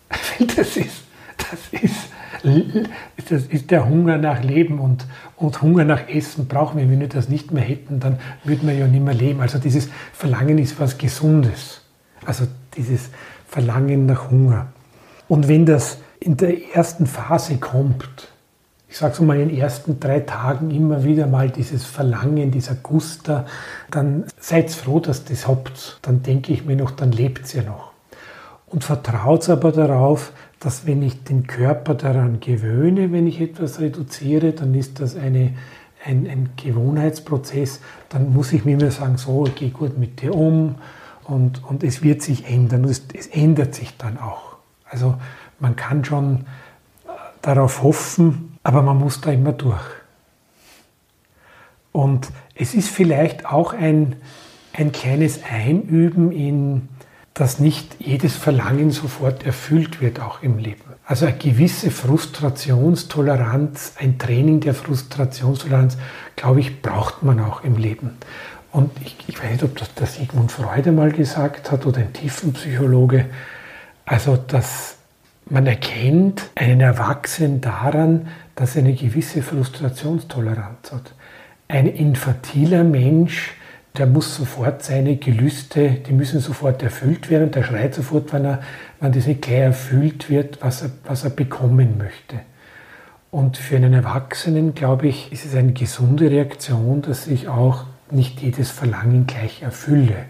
Das 0.57 0.75
ist, 0.75 1.03
das 1.37 1.81
ist, 1.81 3.29
das 3.29 3.43
ist 3.45 3.71
der 3.71 3.87
Hunger 3.87 4.17
nach 4.17 4.43
Leben 4.43 4.79
und, 4.79 5.05
und 5.37 5.61
Hunger 5.61 5.85
nach 5.85 6.09
Essen 6.09 6.49
brauchen 6.49 6.77
wir. 6.77 6.89
Wenn 6.89 6.99
wir 6.99 7.07
das 7.07 7.29
nicht 7.29 7.51
mehr 7.51 7.63
hätten, 7.63 8.01
dann 8.01 8.19
würden 8.43 8.67
wir 8.67 8.75
ja 8.75 8.87
nicht 8.87 9.05
mehr 9.05 9.13
leben. 9.13 9.39
Also 9.39 9.57
dieses 9.57 9.87
Verlangen 10.11 10.57
ist 10.57 10.77
was 10.81 10.97
Gesundes. 10.97 11.79
Also 12.25 12.45
dieses 12.75 13.09
Verlangen 13.47 14.05
nach 14.05 14.29
Hunger. 14.29 14.67
Und 15.29 15.47
wenn 15.47 15.65
das 15.65 15.99
in 16.23 16.37
der 16.37 16.73
ersten 16.73 17.05
Phase 17.05 17.57
kommt, 17.57 18.29
ich 18.87 18.97
sage 18.97 19.15
so 19.15 19.23
mal 19.23 19.39
in 19.39 19.49
den 19.49 19.57
ersten 19.57 19.99
drei 19.99 20.21
Tagen 20.21 20.71
immer 20.71 21.03
wieder 21.03 21.27
mal 21.27 21.49
dieses 21.49 21.85
Verlangen, 21.85 22.51
dieser 22.51 22.75
Guster, 22.75 23.45
dann 23.91 24.25
seid 24.39 24.71
froh, 24.71 24.99
dass 24.99 25.25
das 25.25 25.47
habt. 25.47 25.97
Dann 26.03 26.23
denke 26.23 26.53
ich 26.53 26.63
mir 26.63 26.75
noch, 26.75 26.91
dann 26.91 27.11
lebt 27.11 27.45
es 27.45 27.53
ja 27.53 27.63
noch. 27.63 27.91
Und 28.67 28.83
vertraut 28.83 29.49
aber 29.49 29.71
darauf, 29.71 30.31
dass 30.59 30.85
wenn 30.85 31.01
ich 31.01 31.23
den 31.23 31.45
Körper 31.47 31.95
daran 31.95 32.39
gewöhne, 32.39 33.11
wenn 33.11 33.27
ich 33.27 33.41
etwas 33.41 33.79
reduziere, 33.79 34.53
dann 34.53 34.73
ist 34.75 34.99
das 34.99 35.15
eine, 35.15 35.53
ein, 36.05 36.27
ein 36.27 36.49
Gewohnheitsprozess. 36.55 37.81
Dann 38.09 38.31
muss 38.31 38.53
ich 38.53 38.63
mir 38.63 38.77
immer 38.77 38.91
sagen, 38.91 39.17
so, 39.17 39.45
ich 39.47 39.55
gehe 39.55 39.71
gut 39.71 39.97
mit 39.97 40.21
dir 40.21 40.35
um 40.35 40.75
und, 41.25 41.63
und 41.63 41.83
es 41.83 42.01
wird 42.01 42.21
sich 42.21 42.47
ändern. 42.47 42.85
Es, 42.85 43.03
es 43.13 43.27
ändert 43.27 43.75
sich 43.75 43.97
dann 43.97 44.17
auch. 44.19 44.53
Also 44.85 45.15
man 45.63 45.75
kann 45.75 46.05
schon 46.05 46.45
äh, 47.05 47.09
darauf 47.41 47.81
hoffen, 47.81 48.59
aber 48.61 48.83
man 48.83 48.99
muss 48.99 49.21
da 49.21 49.31
immer 49.31 49.53
durch. 49.53 49.81
Und 51.93 52.27
es 52.53 52.75
ist 52.75 52.89
vielleicht 52.89 53.45
auch 53.45 53.73
ein, 53.73 54.17
ein 54.73 54.91
kleines 54.91 55.39
Einüben 55.49 56.31
in, 56.31 56.89
dass 57.33 57.59
nicht 57.59 57.95
jedes 57.99 58.35
Verlangen 58.35 58.91
sofort 58.91 59.45
erfüllt 59.45 60.01
wird, 60.01 60.19
auch 60.19 60.43
im 60.43 60.57
Leben. 60.57 60.81
Also 61.05 61.25
eine 61.25 61.37
gewisse 61.37 61.91
Frustrationstoleranz, 61.91 63.93
ein 63.99 64.19
Training 64.19 64.59
der 64.59 64.73
Frustrationstoleranz, 64.73 65.97
glaube 66.35 66.59
ich, 66.59 66.81
braucht 66.81 67.23
man 67.23 67.39
auch 67.39 67.63
im 67.63 67.77
Leben. 67.77 68.17
Und 68.71 68.91
ich, 69.01 69.15
ich 69.27 69.41
weiß 69.41 69.51
nicht, 69.51 69.63
ob 69.63 69.79
das 69.95 70.15
Sigmund 70.15 70.51
Freud 70.51 70.91
mal 70.91 71.11
gesagt 71.11 71.71
hat 71.71 71.85
oder 71.85 71.99
ein 71.99 72.11
Tiefenpsychologe. 72.11 73.27
Also, 74.05 74.35
dass 74.35 74.97
man 75.49 75.67
erkennt 75.67 76.49
einen 76.55 76.81
Erwachsenen 76.81 77.61
daran, 77.61 78.27
dass 78.55 78.75
er 78.75 78.83
eine 78.83 78.93
gewisse 78.93 79.41
Frustrationstoleranz 79.41 80.91
hat. 80.91 81.13
Ein 81.67 81.87
infantiler 81.87 82.83
Mensch, 82.83 83.53
der 83.97 84.07
muss 84.07 84.35
sofort 84.35 84.83
seine 84.83 85.17
Gelüste, 85.17 85.91
die 85.91 86.13
müssen 86.13 86.39
sofort 86.39 86.81
erfüllt 86.81 87.29
werden. 87.29 87.51
Der 87.51 87.63
schreit 87.63 87.93
sofort, 87.93 88.33
wenn, 88.33 88.45
er, 88.45 88.61
wenn 88.99 89.11
das 89.11 89.27
nicht 89.27 89.41
gleich 89.41 89.59
erfüllt 89.59 90.29
wird, 90.29 90.59
was 90.61 90.83
er, 90.83 90.91
was 91.05 91.23
er 91.23 91.29
bekommen 91.29 91.97
möchte. 91.97 92.39
Und 93.29 93.57
für 93.57 93.75
einen 93.75 93.93
Erwachsenen, 93.93 94.75
glaube 94.75 95.07
ich, 95.07 95.31
ist 95.31 95.45
es 95.45 95.55
eine 95.55 95.73
gesunde 95.73 96.29
Reaktion, 96.29 97.01
dass 97.01 97.27
ich 97.27 97.47
auch 97.47 97.85
nicht 98.11 98.41
jedes 98.41 98.69
Verlangen 98.69 99.25
gleich 99.25 99.61
erfülle. 99.63 100.25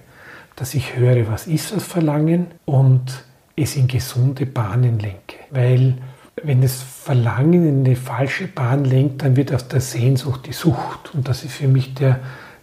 Dass 0.55 0.73
ich 0.73 0.95
höre, 0.95 1.27
was 1.29 1.47
ist 1.47 1.73
das 1.73 1.83
Verlangen 1.83 2.47
und 2.65 3.25
es 3.55 3.75
in 3.75 3.87
gesunde 3.87 4.45
Bahnen 4.45 4.99
lenke. 4.99 5.37
Weil 5.51 5.97
wenn 6.41 6.61
das 6.61 6.81
Verlangen 6.81 7.67
in 7.67 7.85
eine 7.85 7.95
falsche 7.95 8.47
Bahn 8.47 8.85
lenkt, 8.85 9.21
dann 9.21 9.35
wird 9.35 9.53
aus 9.53 9.67
der 9.67 9.81
Sehnsucht 9.81 10.47
die 10.47 10.53
Sucht. 10.53 11.13
Und 11.13 11.27
das 11.27 11.43
ist 11.43 11.53
für 11.53 11.67
mich 11.67 11.93
der, 11.93 12.19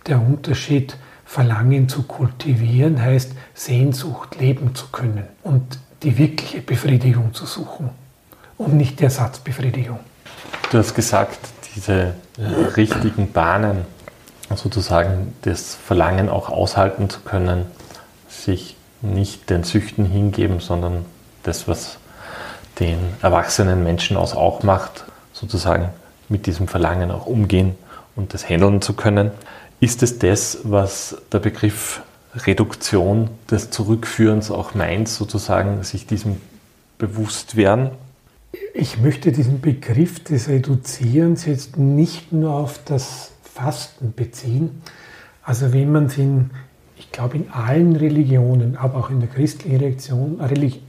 der 0.06 0.20
Unterschied. 0.20 0.96
Verlangen 1.24 1.88
zu 1.88 2.02
kultivieren 2.02 3.00
heißt 3.00 3.34
Sehnsucht 3.54 4.40
leben 4.40 4.74
zu 4.74 4.88
können 4.88 5.28
und 5.44 5.78
die 6.02 6.18
wirkliche 6.18 6.60
Befriedigung 6.60 7.34
zu 7.34 7.46
suchen 7.46 7.90
und 8.58 8.74
nicht 8.74 8.98
die 8.98 9.04
Ersatzbefriedigung. 9.04 10.00
Du 10.72 10.78
hast 10.78 10.92
gesagt, 10.92 11.38
diese 11.76 12.14
richtigen 12.76 13.30
Bahnen, 13.30 13.84
sozusagen 14.56 15.32
das 15.42 15.76
Verlangen 15.76 16.28
auch 16.28 16.48
aushalten 16.48 17.08
zu 17.08 17.20
können, 17.20 17.66
sich 18.28 18.76
nicht 19.02 19.50
den 19.50 19.64
Süchten 19.64 20.04
hingeben, 20.04 20.60
sondern 20.60 21.04
das, 21.42 21.68
was 21.68 21.98
den 22.78 22.98
erwachsenen 23.22 23.82
Menschen 23.84 24.16
aus 24.16 24.34
auch 24.34 24.62
macht, 24.62 25.04
sozusagen 25.32 25.90
mit 26.28 26.46
diesem 26.46 26.68
Verlangen 26.68 27.10
auch 27.10 27.26
umgehen 27.26 27.74
und 28.16 28.34
das 28.34 28.48
handeln 28.48 28.80
zu 28.80 28.94
können. 28.94 29.30
Ist 29.80 30.02
es 30.02 30.18
das, 30.18 30.58
was 30.64 31.16
der 31.32 31.38
Begriff 31.38 32.02
Reduktion 32.34 33.30
des 33.50 33.70
Zurückführens 33.70 34.50
auch 34.50 34.74
meint, 34.74 35.08
sozusagen 35.08 35.82
sich 35.82 36.06
diesem 36.06 36.40
bewusst 36.98 37.56
werden? 37.56 37.90
Ich 38.74 38.98
möchte 38.98 39.32
diesen 39.32 39.60
Begriff 39.60 40.22
des 40.22 40.48
Reduzierens 40.48 41.44
jetzt 41.46 41.76
nicht 41.76 42.32
nur 42.32 42.54
auf 42.54 42.80
das 42.84 43.32
Fasten 43.42 44.12
beziehen. 44.14 44.82
Also 45.42 45.72
wenn 45.72 45.90
man 45.90 46.06
es 46.06 46.18
in 46.18 46.50
ich 47.00 47.10
glaube, 47.12 47.38
in 47.38 47.50
allen 47.50 47.96
Religionen, 47.96 48.76
aber 48.76 48.98
auch 48.98 49.08
in 49.08 49.20
der 49.20 49.28
christlichen 49.30 49.78
Religion, 49.78 50.38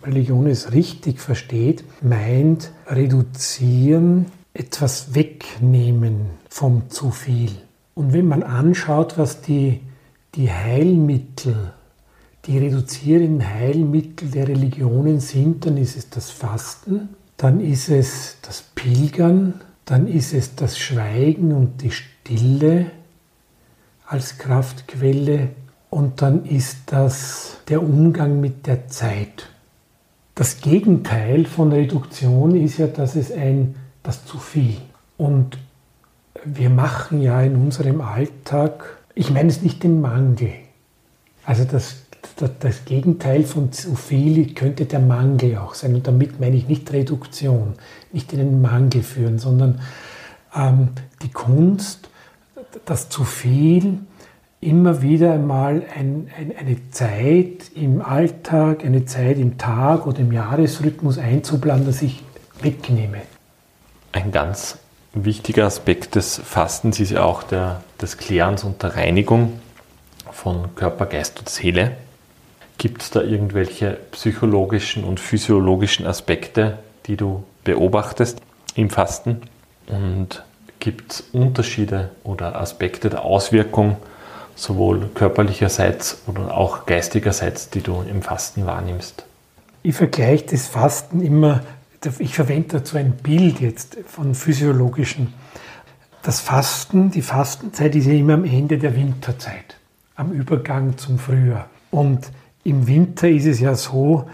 Religion 0.04 0.46
es 0.46 0.74
richtig 0.74 1.22
versteht, 1.22 1.86
meint 2.02 2.72
reduzieren, 2.86 4.26
etwas 4.54 5.16
wegnehmen 5.16 6.26
vom 6.50 6.90
zu 6.90 7.12
viel. 7.12 7.52
Und 7.96 8.12
wenn 8.12 8.28
man 8.28 8.44
anschaut, 8.44 9.18
was 9.18 9.42
die, 9.42 9.80
die 10.36 10.52
Heilmittel, 10.52 11.72
die 12.46 12.58
reduzierenden 12.58 13.48
Heilmittel 13.48 14.30
der 14.32 14.50
Religionen 14.50 15.22
sind, 15.22 15.66
dann 15.66 15.78
ist 15.78 15.96
es 15.96 16.10
das 16.10 16.30
Fasten, 16.30 17.08
dann 17.38 17.62
ist 17.62 17.88
es 17.88 18.38
das 18.42 18.64
Pilgern, 18.76 19.62
dann 19.86 20.08
ist 20.08 20.34
es 20.34 20.56
das 20.56 20.78
Schweigen 20.78 21.54
und 21.54 21.82
die 21.82 21.92
Stille 21.92 22.88
als 24.06 24.38
Kraftquelle, 24.38 25.52
und 25.92 26.22
dann 26.22 26.46
ist 26.46 26.78
das 26.88 27.58
der 27.68 27.84
Umgang 27.84 28.40
mit 28.40 28.66
der 28.66 28.88
Zeit. 28.88 29.50
Das 30.36 30.62
Gegenteil 30.62 31.46
von 31.46 31.72
Reduktion 31.72 32.56
ist 32.56 32.78
ja, 32.78 32.88
dass 32.88 33.16
es 33.18 33.32
ein, 33.32 33.76
das 34.02 34.26
zu 34.26 34.40
viel. 34.40 34.78
Und 35.18 35.58
wir 36.46 36.70
machen 36.70 37.22
ja 37.22 37.42
in 37.42 37.58
unserem 37.58 38.00
Alltag, 38.00 39.00
ich 39.16 39.32
meine 39.32 39.50
es 39.50 39.62
nicht 39.62 39.84
den 39.84 40.00
Mangel. 40.00 40.54
Also 41.46 41.66
das, 41.66 41.98
das, 42.38 42.52
das 42.60 42.86
Gegenteil 42.86 43.44
von 43.44 43.74
zu 43.74 43.96
viel 43.96 44.54
könnte 44.54 44.86
der 44.86 45.02
Mangel 45.02 45.58
auch 45.58 45.74
sein. 45.74 45.94
Und 45.94 46.08
damit 46.08 46.40
meine 46.40 46.56
ich 46.56 46.70
nicht 46.70 46.92
Reduktion, 46.94 47.74
nicht 48.14 48.32
in 48.32 48.40
den 48.40 48.62
Mangel 48.62 49.04
führen, 49.04 49.40
sondern 49.40 49.82
ähm, 50.56 50.88
die 51.22 51.32
Kunst, 51.32 52.10
das 52.86 53.10
zu 53.10 53.26
viel 53.26 54.00
immer 54.62 55.02
wieder 55.02 55.34
einmal 55.34 55.84
ein, 55.96 56.30
ein, 56.38 56.54
eine 56.56 56.78
Zeit 56.92 57.72
im 57.76 58.02
Alltag, 58.02 58.86
eine 58.86 59.06
Zeit 59.06 59.38
im 59.38 59.58
Tag 59.58 60.06
oder 60.06 60.20
im 60.20 60.32
Jahresrhythmus 60.32 61.18
einzuplanen, 61.18 61.86
dass 61.86 62.04
ich 62.04 62.24
wegnehme. 62.62 63.22
Ein 64.12 64.32
ganz 64.32 64.78
wichtiger 65.14 65.66
Aspekt 65.66 66.16
des 66.16 66.38
Fastens 66.38 67.00
ist 67.00 67.12
ja 67.12 67.24
auch 67.24 67.42
der, 67.42 67.82
des 68.00 68.18
Klärens 68.18 68.64
und 68.64 68.84
der 68.84 68.96
Reinigung 68.96 69.60
von 70.32 70.76
Körper, 70.76 71.08
Geist 71.08 71.40
und 71.40 71.50
Seele. 71.50 71.98
Gibt 72.78 73.02
es 73.02 73.10
da 73.10 73.22
irgendwelche 73.22 73.98
psychologischen 74.12 75.04
und 75.04 75.20
physiologischen 75.20 76.06
Aspekte, 76.06 76.78
die 77.08 77.18
du 77.18 77.44
beobachtest 77.64 78.42
im 78.76 78.90
Fasten? 78.92 79.42
Und 79.88 80.44
gibt 80.80 81.14
es 81.14 81.22
Unterschiede 81.32 82.12
oder 82.24 82.60
Aspekte 82.60 83.10
der 83.10 83.24
Auswirkung 83.24 83.98
sowohl 84.56 85.10
körperlicherseits 85.14 86.22
oder 86.28 86.56
auch 86.56 86.86
geistigerseits, 86.86 87.70
die 87.70 87.82
du 87.82 88.04
im 88.10 88.22
Fasten 88.22 88.66
wahrnimmst? 88.66 89.26
Ich 89.84 89.96
vergleiche 89.96 90.46
das 90.52 90.68
Fasten 90.68 91.22
immer, 91.22 91.62
ich 92.20 92.36
verwende 92.36 92.80
dazu 92.80 92.98
ein 92.98 93.14
Bild 93.14 93.60
jetzt 93.60 93.98
von 94.06 94.36
physiologischen. 94.36 95.34
Das 96.24 96.40
Fasten, 96.40 97.10
die 97.12 97.22
Fastenzeit 97.22 97.96
ist 97.96 98.06
ja 98.06 98.14
immer 98.14 98.36
am 98.36 98.46
Ende 98.46 98.78
der 98.78 98.96
Winterzeit, 98.96 99.78
am 100.16 100.32
Übergang 100.32 100.98
zum 100.98 101.18
Frühjahr. 101.18 101.68
Und 101.90 102.30
im 102.64 102.88
Winter 102.88 103.28
ist 103.28 103.48
es 103.48 103.60
ja 103.60 103.74
so, 103.74 104.30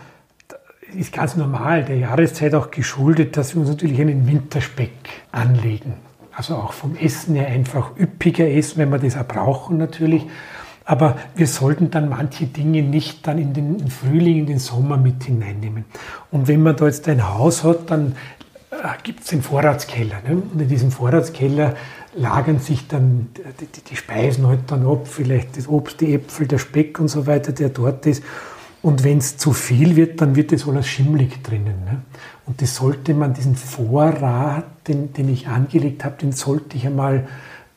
ist 0.93 1.13
ganz 1.13 1.35
normal, 1.35 1.85
der 1.85 1.97
Jahreszeit 1.97 2.55
auch 2.55 2.71
geschuldet, 2.71 3.37
dass 3.37 3.53
wir 3.53 3.61
uns 3.61 3.69
natürlich 3.69 3.99
einen 4.01 4.27
Winterspeck 4.27 4.91
anlegen 5.31 6.06
also 6.37 6.55
auch 6.55 6.71
vom 6.71 6.95
Essen 6.95 7.33
her 7.33 7.47
einfach 7.47 7.97
üppiger 7.97 8.47
essen, 8.47 8.77
wenn 8.77 8.91
wir 8.91 8.99
das 8.99 9.17
auch 9.17 9.27
brauchen 9.27 9.77
natürlich. 9.77 10.23
Aber 10.85 11.17
wir 11.35 11.47
sollten 11.47 11.89
dann 11.89 12.09
manche 12.09 12.45
Dinge 12.45 12.83
nicht 12.83 13.25
dann 13.25 13.39
in 13.39 13.53
den 13.53 13.87
Frühling, 13.89 14.37
in 14.37 14.45
den 14.45 14.59
Sommer 14.59 14.97
mit 14.97 15.23
hineinnehmen. 15.23 15.85
Und 16.29 16.47
wenn 16.47 16.61
man 16.61 16.75
da 16.75 16.85
jetzt 16.85 17.09
ein 17.09 17.27
Haus 17.27 17.63
hat, 17.63 17.89
dann 17.89 18.15
äh, 18.69 18.75
gibt 19.01 19.21
es 19.21 19.29
den 19.29 19.41
Vorratskeller. 19.41 20.21
Ne? 20.27 20.43
Und 20.53 20.61
in 20.61 20.67
diesem 20.67 20.91
Vorratskeller 20.91 21.73
lagern 22.15 22.59
sich 22.59 22.87
dann 22.87 23.29
die, 23.59 23.81
die, 23.89 23.95
Speisen 23.95 24.45
halt 24.45 24.59
dann 24.67 24.85
ab, 24.85 25.07
vielleicht 25.07 25.57
das 25.57 25.67
Obst, 25.67 26.01
die 26.01 26.13
Äpfel, 26.13 26.47
der 26.47 26.59
Speck 26.59 26.99
und 26.99 27.07
so 27.07 27.25
weiter, 27.25 27.51
der 27.51 27.69
dort 27.69 28.05
ist. 28.05 28.23
Und 28.83 29.03
wenn 29.03 29.17
es 29.17 29.37
zu 29.37 29.53
viel 29.53 29.95
wird, 29.95 30.21
dann 30.21 30.35
wird 30.35 30.51
das 30.51 30.67
alles 30.67 30.87
schimmlig 30.87 31.41
drinnen. 31.41 31.83
Ne? 31.83 32.01
Und 32.47 32.61
das 32.61 32.75
sollte 32.75 33.13
man, 33.13 33.33
diesen 33.33 33.55
Vorrat, 33.55 34.65
den, 34.87 35.13
den 35.13 35.29
ich 35.29 35.47
angelegt 35.47 36.05
habe, 36.05 36.15
den 36.15 36.31
sollte 36.31 36.77
ich 36.77 36.87
einmal 36.87 37.27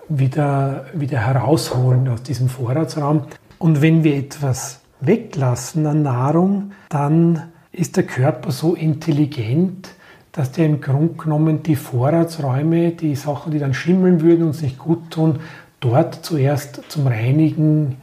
wieder, 0.09 0.87
wieder 0.95 1.19
herausholen 1.19 2.09
aus 2.09 2.23
diesem 2.23 2.49
Vorratsraum. 2.49 3.25
Und 3.59 3.83
wenn 3.83 4.05
wir 4.05 4.17
etwas 4.17 4.81
weglassen 5.01 5.87
an 5.87 6.03
Nahrung, 6.03 6.73
dann 6.89 7.51
ist 7.73 7.97
der 7.97 8.05
Körper 8.05 8.53
so 8.53 8.75
intelligent, 8.75 9.91
dass 10.33 10.53
der 10.53 10.67
im 10.67 10.81
Grunde 10.81 11.15
genommen 11.15 11.63
die 11.65 11.77
Vorratsräume, 11.77 12.93
die 12.93 13.17
Sachen, 13.17 13.51
die 13.53 13.59
dann 13.59 13.75
schimmeln 13.75 14.21
würden, 14.21 14.47
uns 14.47 14.63
nicht 14.63 14.79
gut 14.79 15.11
tun, 15.11 15.41
dort 15.81 16.25
zuerst 16.25 16.83
zum 16.89 17.09
Reinigen 17.09 17.97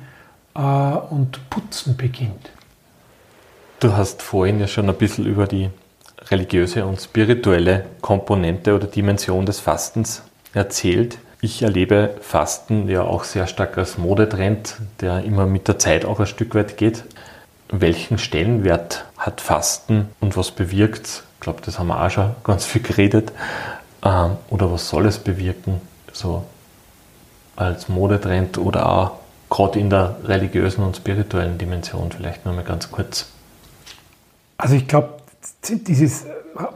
äh, 0.53 0.59
und 0.59 1.49
Putzen 1.49 1.95
beginnt. 1.95 2.51
Du 3.79 3.93
hast 3.93 4.21
vorhin 4.21 4.59
ja 4.59 4.67
schon 4.67 4.89
ein 4.89 4.95
bisschen 4.95 5.25
über 5.25 5.47
die 5.47 5.69
religiöse 6.31 6.85
und 6.85 6.99
spirituelle 7.01 7.85
Komponente 8.01 8.75
oder 8.75 8.87
Dimension 8.87 9.45
des 9.45 9.59
Fastens 9.59 10.23
erzählt. 10.53 11.17
Ich 11.39 11.61
erlebe 11.61 12.15
Fasten 12.21 12.89
ja 12.89 13.03
auch 13.03 13.23
sehr 13.23 13.47
stark 13.47 13.77
als 13.77 13.97
Modetrend, 13.97 14.77
der 15.01 15.23
immer 15.23 15.45
mit 15.45 15.67
der 15.67 15.77
Zeit 15.77 16.05
auch 16.05 16.19
ein 16.19 16.25
Stück 16.25 16.55
weit 16.55 16.77
geht. 16.77 17.03
Welchen 17.69 18.17
Stellenwert 18.17 19.05
hat 19.17 19.41
Fasten 19.41 20.09
und 20.19 20.35
was 20.37 20.51
bewirkt 20.51 21.05
es? 21.05 21.23
Ich 21.35 21.41
glaube, 21.41 21.61
das 21.63 21.77
haben 21.77 21.87
wir 21.87 22.03
auch 22.03 22.09
schon 22.09 22.35
ganz 22.43 22.65
viel 22.65 22.81
geredet. 22.81 23.31
Ähm, 24.03 24.37
oder 24.49 24.71
was 24.71 24.89
soll 24.89 25.05
es 25.05 25.19
bewirken? 25.19 25.81
So 26.11 26.43
als 27.55 27.89
Modetrend 27.89 28.57
oder 28.57 28.89
auch 28.89 29.11
gerade 29.49 29.79
in 29.79 29.89
der 29.89 30.17
religiösen 30.23 30.83
und 30.83 30.97
spirituellen 30.97 31.57
Dimension 31.57 32.11
vielleicht 32.11 32.45
nur 32.45 32.53
mal 32.53 32.63
ganz 32.63 32.91
kurz. 32.91 33.27
Also 34.57 34.75
ich 34.75 34.87
glaube, 34.87 35.16
dieses 35.69 36.25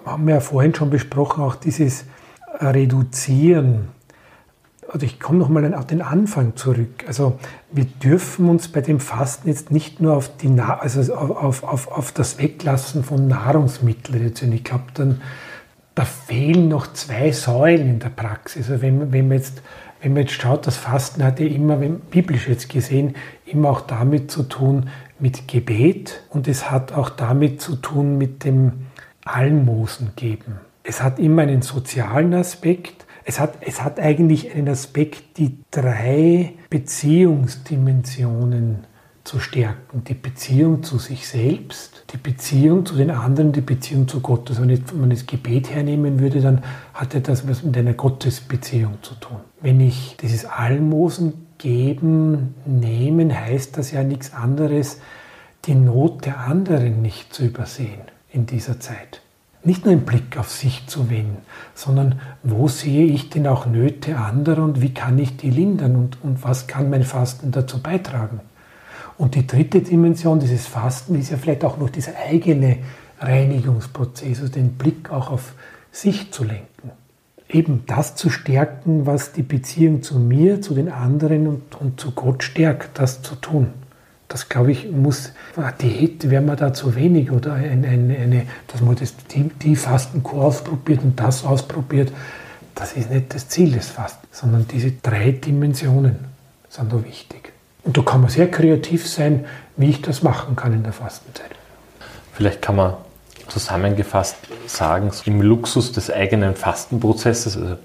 haben 0.06 0.28
wir 0.28 0.36
ja 0.36 0.40
vorhin 0.40 0.74
schon 0.76 0.90
besprochen, 0.90 1.44
auch 1.44 1.56
dieses 1.56 2.06
Reduzieren. 2.60 3.90
Also 4.92 5.06
ich 5.06 5.20
komme 5.20 5.40
nochmal 5.40 5.74
auf 5.74 5.88
den 5.88 6.02
Anfang 6.02 6.56
zurück. 6.56 7.06
Also 7.08 7.40
wir 7.72 7.86
dürfen 7.86 8.50
uns 8.50 8.68
bei 8.68 8.82
dem 8.82 9.00
Fasten 9.00 9.48
jetzt 9.48 9.72
nicht 9.72 10.02
nur 10.02 10.16
auf, 10.16 10.36
die 10.38 10.50
also 10.60 11.16
auf, 11.16 11.64
auf, 11.64 11.88
auf 11.88 12.12
das 12.12 12.38
Weglassen 12.38 13.04
von 13.04 13.28
Nahrungsmitteln 13.28 14.18
reduzieren. 14.18 14.54
Ich 14.54 14.64
glaube, 14.64 14.86
dann 14.94 15.22
da 15.96 16.06
fehlen 16.06 16.68
noch 16.70 16.94
zwei 16.94 17.32
Säulen 17.32 17.88
in 17.88 18.00
der 18.00 18.10
Praxis. 18.10 18.70
Also 18.70 18.82
wenn, 18.82 19.12
wenn 19.12 19.28
man 19.28 19.38
jetzt 19.38 19.62
wenn 20.02 20.14
man 20.14 20.24
jetzt 20.24 20.34
schaut, 20.34 20.66
das 20.66 20.78
Fasten 20.78 21.24
hat 21.24 21.40
ja 21.40 21.46
immer, 21.46 21.80
wenn, 21.80 22.00
biblisch 22.00 22.48
jetzt 22.48 22.70
gesehen, 22.70 23.16
immer 23.46 23.70
auch 23.70 23.82
damit 23.82 24.32
zu 24.32 24.44
tun, 24.44 24.90
mit 25.22 25.48
Gebet 25.48 26.24
und 26.30 26.48
es 26.48 26.72
hat 26.72 26.94
auch 26.94 27.10
damit 27.10 27.62
zu 27.62 27.76
tun 27.76 28.18
mit 28.18 28.44
dem 28.44 28.88
Almosen 29.24 30.14
geben. 30.16 30.60
Es 30.84 31.04
hat 31.04 31.20
immer 31.20 31.44
einen 31.44 31.62
sozialen 31.62 32.34
Aspekt. 32.34 33.06
Es 33.24 33.40
hat, 33.40 33.54
es 33.62 33.84
hat 33.84 34.00
eigentlich 34.00 34.52
einen 34.54 34.70
Aspekt, 34.70 35.38
die 35.38 35.60
drei 35.70 36.54
Beziehungsdimensionen 36.70 38.88
zu 39.24 39.40
stärken. 39.40 40.04
Die 40.08 40.16
Beziehung 40.16 40.82
zu 40.82 40.98
sich 40.98 41.28
selbst, 41.28 42.06
die 42.12 42.18
Beziehung 42.18 42.84
zu 42.86 42.96
den 42.96 43.12
anderen, 43.12 43.52
die 43.52 43.62
Beziehung 43.62 44.08
zu 44.08 44.22
Gott. 44.22 44.50
Also 44.50 44.64
wenn 44.64 44.82
man 45.00 45.12
das 45.12 45.28
Gebet 45.28 45.70
hernehmen 45.70 46.20
würde, 46.20 46.42
dann 46.42 46.64
hat 46.96 47.16
das 47.28 47.48
was 47.48 47.62
mit 47.64 47.78
einer 47.78 47.94
Gottesbeziehung 47.94 48.98
zu 49.04 49.14
tun. 49.16 49.38
Wenn 49.62 49.80
ich 49.80 50.18
dieses 50.20 50.46
Almosen 50.46 51.46
geben, 51.62 52.56
nehmen, 52.66 53.34
heißt 53.34 53.78
das 53.78 53.92
ja 53.92 54.04
nichts 54.04 54.34
anderes, 54.34 55.00
die 55.66 55.76
Not 55.76 56.26
der 56.26 56.40
anderen 56.40 57.02
nicht 57.02 57.34
zu 57.34 57.46
übersehen 57.46 58.02
in 58.32 58.46
dieser 58.46 58.80
Zeit. 58.80 59.22
Nicht 59.64 59.86
nur 59.86 59.94
im 59.94 60.02
Blick 60.02 60.38
auf 60.38 60.50
sich 60.50 60.88
zu 60.88 61.12
wenden, 61.12 61.38
sondern 61.76 62.20
wo 62.42 62.68
sehe 62.68 63.06
ich 63.06 63.30
denn 63.30 63.46
auch 63.46 63.68
Nöte 63.68 64.18
anderer 64.18 64.64
und 64.64 64.82
wie 64.82 64.94
kann 64.94 65.20
ich 65.20 65.38
die 65.38 65.52
lindern 65.52 65.96
und, 65.96 66.18
und 66.24 66.44
was 66.44 66.66
kann 66.66 66.90
mein 66.90 67.04
Fasten 67.04 67.52
dazu 67.52 67.80
beitragen. 67.80 68.40
Und 69.20 69.36
die 69.36 69.46
dritte 69.46 69.82
Dimension 69.82 70.40
dieses 70.40 70.66
Fasten 70.66 71.14
ist 71.14 71.30
ja 71.30 71.38
vielleicht 71.38 71.64
auch 71.64 71.78
noch 71.78 71.92
dieser 71.92 72.14
eigene 72.28 72.80
Reinigungsprozess, 73.20 74.40
also 74.40 74.52
den 74.52 74.74
Blick 74.74 75.12
auch 75.12 75.30
auf 75.30 75.54
sich 75.92 76.32
zu 76.32 76.44
lenken 76.44 76.92
eben 77.54 77.84
das 77.88 78.16
zu 78.16 78.30
stärken, 78.30 79.06
was 79.06 79.34
die 79.34 79.44
Beziehung 79.44 80.04
zu 80.04 80.18
mir, 80.18 80.62
zu 80.62 80.74
den 80.74 80.92
anderen 80.92 81.48
und, 81.48 81.76
und 81.80 82.00
zu 82.00 82.12
Gott 82.12 82.44
stärkt, 82.44 83.00
das 83.00 83.22
zu 83.22 83.36
tun. 83.36 83.74
Das 84.28 84.48
glaube 84.48 84.72
ich, 84.72 84.90
muss, 84.90 85.34
Diät 85.82 86.30
wäre 86.30 86.42
mir 86.42 86.56
da 86.56 86.74
zu 86.74 86.96
wenig 86.96 87.32
oder 87.32 87.54
eine, 87.54 87.88
eine, 87.88 88.18
eine 88.18 88.44
dass 88.68 88.80
man 88.80 88.96
das, 88.96 89.14
die, 89.28 89.44
die 89.44 89.76
Fastenkur 89.76 90.46
ausprobiert 90.46 91.04
und 91.04 91.20
das 91.20 91.44
ausprobiert. 91.44 92.14
Das 92.74 92.94
ist 92.94 93.12
nicht 93.12 93.34
das 93.34 93.50
Ziel 93.50 93.74
des 93.74 93.90
Fastens, 93.90 94.40
sondern 94.40 94.66
diese 94.70 94.92
drei 95.04 95.32
Dimensionen 95.32 96.16
sind 96.70 96.94
da 96.94 97.04
wichtig. 97.04 97.52
Und 97.84 97.98
da 97.98 98.02
kann 98.04 98.22
man 98.22 98.30
sehr 98.30 98.50
kreativ 98.50 99.08
sein, 99.08 99.46
wie 99.76 99.90
ich 99.90 100.02
das 100.02 100.24
machen 100.24 100.56
kann 100.56 100.74
in 100.74 100.84
der 100.84 100.94
Fastenzeit. 100.94 101.52
Vielleicht 102.32 102.62
kann 102.62 102.78
man 102.78 102.94
zusammengefasst 103.48 104.36
sagen, 104.68 105.12
im 105.26 105.42
Luxus 105.42 105.92
des 105.92 106.12
eigenen 106.12 106.56
Fastenprozesses, 106.56 107.58
also 107.58 107.76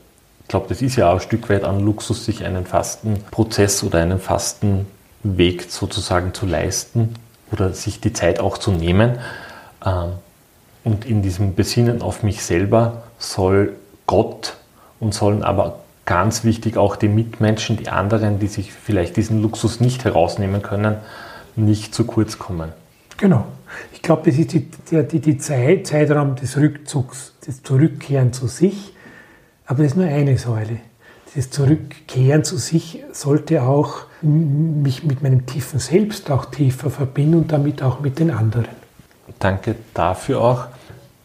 ich 0.47 0.49
glaube, 0.49 0.67
das 0.69 0.81
ist 0.81 0.97
ja 0.97 1.11
auch 1.11 1.15
ein 1.15 1.21
Stück 1.21 1.49
weit 1.51 1.65
an 1.65 1.81
Luxus, 1.81 2.25
sich 2.25 2.45
einen 2.45 2.67
Fastenprozess 2.67 3.83
oder 3.83 4.01
einen 4.01 4.21
Fastenweg 4.21 5.67
sozusagen 5.69 6.35
zu 6.35 6.47
leisten 6.47 7.15
oder 7.51 7.73
sich 7.73 8.01
die 8.01 8.13
Zeit 8.13 8.39
auch 8.39 8.59
zu 8.59 8.71
nehmen. 8.71 9.19
Ähm, 9.85 10.13
und 10.85 11.05
in 11.05 11.21
diesem 11.21 11.57
Besinnen 11.57 12.01
auf 12.01 12.23
mich 12.23 12.45
selber 12.45 13.03
soll 13.19 13.75
Gott 14.07 14.57
und 15.01 15.15
sollen 15.15 15.43
aber 15.43 15.81
ganz 16.05 16.45
wichtig 16.45 16.77
auch 16.77 16.95
die 16.95 17.09
Mitmenschen, 17.09 17.77
die 17.77 17.89
anderen, 17.89 18.39
die 18.39 18.47
sich 18.47 18.73
vielleicht 18.73 19.17
diesen 19.17 19.43
Luxus 19.43 19.81
nicht 19.81 20.05
herausnehmen 20.05 20.63
können, 20.63 20.99
nicht 21.57 21.93
zu 21.93 22.05
kurz 22.05 22.39
kommen. 22.39 22.73
Genau. 23.17 23.47
Ich 23.93 24.03
glaube, 24.03 24.31
das 24.31 24.39
ist 24.39 24.53
die, 24.53 24.69
die, 24.91 25.21
die 25.21 25.39
Zeit, 25.39 25.87
Zeitraum 25.87 26.37
des 26.37 26.57
Rückzugs, 26.57 27.35
das 27.47 27.63
Zurückkehren 27.63 28.33
zu 28.33 28.47
sich. 28.47 28.95
Aber 29.67 29.83
das 29.83 29.93
ist 29.93 29.97
nur 29.97 30.07
eine 30.07 30.39
Säule. 30.39 30.79
Das 31.35 31.51
Zurückkehren 31.51 32.45
zu 32.45 32.57
sich 32.57 33.03
sollte 33.13 33.63
auch 33.63 34.07
mich 34.23 35.05
mit 35.05 35.23
meinem 35.23 35.45
tiefen 35.45 35.81
Selbst 35.81 36.31
auch 36.31 36.47
tiefer 36.47 36.89
verbinden 36.89 37.35
und 37.35 37.53
damit 37.53 37.83
auch 37.83 38.01
mit 38.01 38.19
den 38.19 38.31
anderen. 38.31 38.69
Danke 39.39 39.75
dafür 39.93 40.41
auch. 40.41 40.67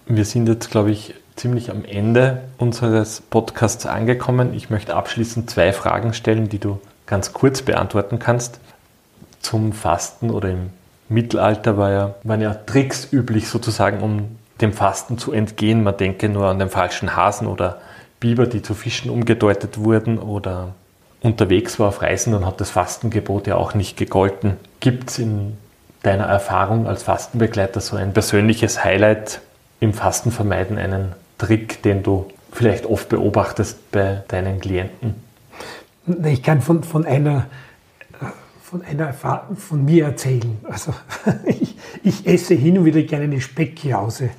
Wir 0.07 0.25
sind 0.25 0.47
jetzt, 0.47 0.69
glaube 0.71 0.91
ich, 0.91 1.13
ziemlich 1.35 1.71
am 1.71 1.85
Ende 1.85 2.41
unseres 2.57 3.21
Podcasts 3.21 3.85
angekommen. 3.85 4.53
Ich 4.53 4.69
möchte 4.69 4.95
abschließend 4.95 5.49
zwei 5.49 5.71
Fragen 5.71 6.13
stellen, 6.13 6.49
die 6.49 6.59
du 6.59 6.79
ganz 7.05 7.31
kurz 7.31 7.61
beantworten 7.61 8.19
kannst. 8.19 8.59
Zum 9.39 9.71
Fasten 9.73 10.29
oder 10.29 10.49
im 10.49 10.69
Mittelalter 11.11 11.77
war 11.77 11.91
ja, 11.91 12.15
waren 12.23 12.41
ja 12.41 12.53
Tricks 12.53 13.11
üblich 13.11 13.49
sozusagen, 13.49 14.01
um 14.01 14.37
dem 14.61 14.73
Fasten 14.73 15.17
zu 15.17 15.33
entgehen. 15.33 15.83
Man 15.83 15.97
denke 15.97 16.29
nur 16.29 16.47
an 16.47 16.59
den 16.59 16.69
falschen 16.69 17.15
Hasen 17.15 17.47
oder 17.47 17.81
Biber, 18.19 18.47
die 18.47 18.61
zu 18.61 18.73
Fischen 18.73 19.11
umgedeutet 19.11 19.77
wurden 19.77 20.19
oder 20.19 20.73
unterwegs 21.21 21.79
war 21.79 21.89
auf 21.89 22.01
Reisen 22.01 22.33
und 22.33 22.45
hat 22.45 22.61
das 22.61 22.69
Fastengebot 22.69 23.47
ja 23.47 23.55
auch 23.55 23.73
nicht 23.73 23.97
gegolten. 23.97 24.57
Gibt 24.79 25.09
es 25.09 25.19
in 25.19 25.57
deiner 26.03 26.25
Erfahrung 26.25 26.87
als 26.87 27.03
Fastenbegleiter 27.03 27.81
so 27.81 27.95
ein 27.95 28.13
persönliches 28.13 28.83
Highlight 28.83 29.41
im 29.79 29.93
Fastenvermeiden, 29.93 30.77
einen 30.77 31.13
Trick, 31.37 31.83
den 31.83 32.03
du 32.03 32.27
vielleicht 32.51 32.85
oft 32.85 33.09
beobachtest 33.09 33.91
bei 33.91 34.23
deinen 34.27 34.59
Klienten? 34.59 35.15
Ich 36.25 36.41
kann 36.41 36.61
von, 36.61 36.83
von 36.83 37.05
einer 37.05 37.45
von 38.71 38.83
einer 38.83 39.11
von 39.11 39.83
mir 39.83 40.05
erzählen. 40.05 40.57
Also 40.63 40.93
ich, 41.45 41.75
ich 42.03 42.25
esse 42.25 42.53
hin 42.53 42.77
und 42.77 42.85
wieder 42.85 43.01
gerne 43.01 43.25
eine 43.25 43.41
Speckjause. 43.41 44.29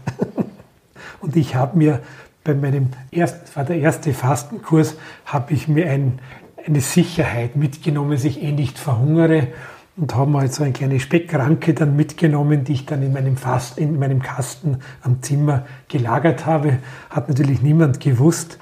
Und 1.20 1.36
ich 1.36 1.54
habe 1.54 1.78
mir 1.78 2.00
bei 2.42 2.52
meinem 2.52 2.88
ersten, 3.12 3.54
war 3.54 3.64
der 3.64 3.76
erste 3.76 4.12
Fastenkurs, 4.12 4.96
habe 5.24 5.52
ich 5.54 5.68
mir 5.68 5.88
ein, 5.88 6.18
eine 6.66 6.80
Sicherheit 6.80 7.54
mitgenommen, 7.54 8.10
dass 8.10 8.24
ich 8.24 8.42
eh 8.42 8.50
nicht 8.50 8.76
verhungere 8.76 9.48
und 9.96 10.16
habe 10.16 10.28
mal 10.28 10.50
so 10.50 10.64
eine 10.64 10.72
kleine 10.72 10.98
Speckranke 10.98 11.74
dann 11.74 11.94
mitgenommen, 11.94 12.64
die 12.64 12.72
ich 12.72 12.86
dann 12.86 13.04
in 13.04 13.12
meinem, 13.12 13.36
Fast, 13.36 13.78
in 13.78 14.00
meinem 14.00 14.20
Kasten 14.20 14.78
am 15.02 15.22
Zimmer 15.22 15.64
gelagert 15.86 16.44
habe. 16.44 16.78
Hat 17.10 17.28
natürlich 17.28 17.62
niemand 17.62 18.00
gewusst. 18.00 18.58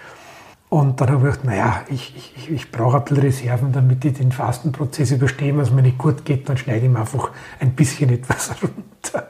Und 0.70 1.00
dann 1.00 1.10
habe 1.10 1.28
ich 1.28 1.34
gedacht, 1.34 1.44
naja, 1.44 1.82
ich, 1.88 2.14
ich, 2.16 2.50
ich 2.50 2.72
brauche 2.72 2.96
ein 2.96 3.04
bisschen 3.04 3.22
Reserven, 3.22 3.72
damit 3.72 4.04
ich 4.04 4.14
den 4.14 4.32
Fastenprozess 4.32 5.10
überstehe. 5.10 5.52
Wenn 5.52 5.60
es 5.60 5.70
mir 5.70 5.82
nicht 5.82 5.98
gut 5.98 6.24
geht, 6.24 6.48
dann 6.48 6.56
schneide 6.56 6.86
ich 6.86 6.92
mir 6.92 7.00
einfach 7.00 7.30
ein 7.58 7.72
bisschen 7.72 8.08
etwas 8.10 8.54
runter. 8.62 9.28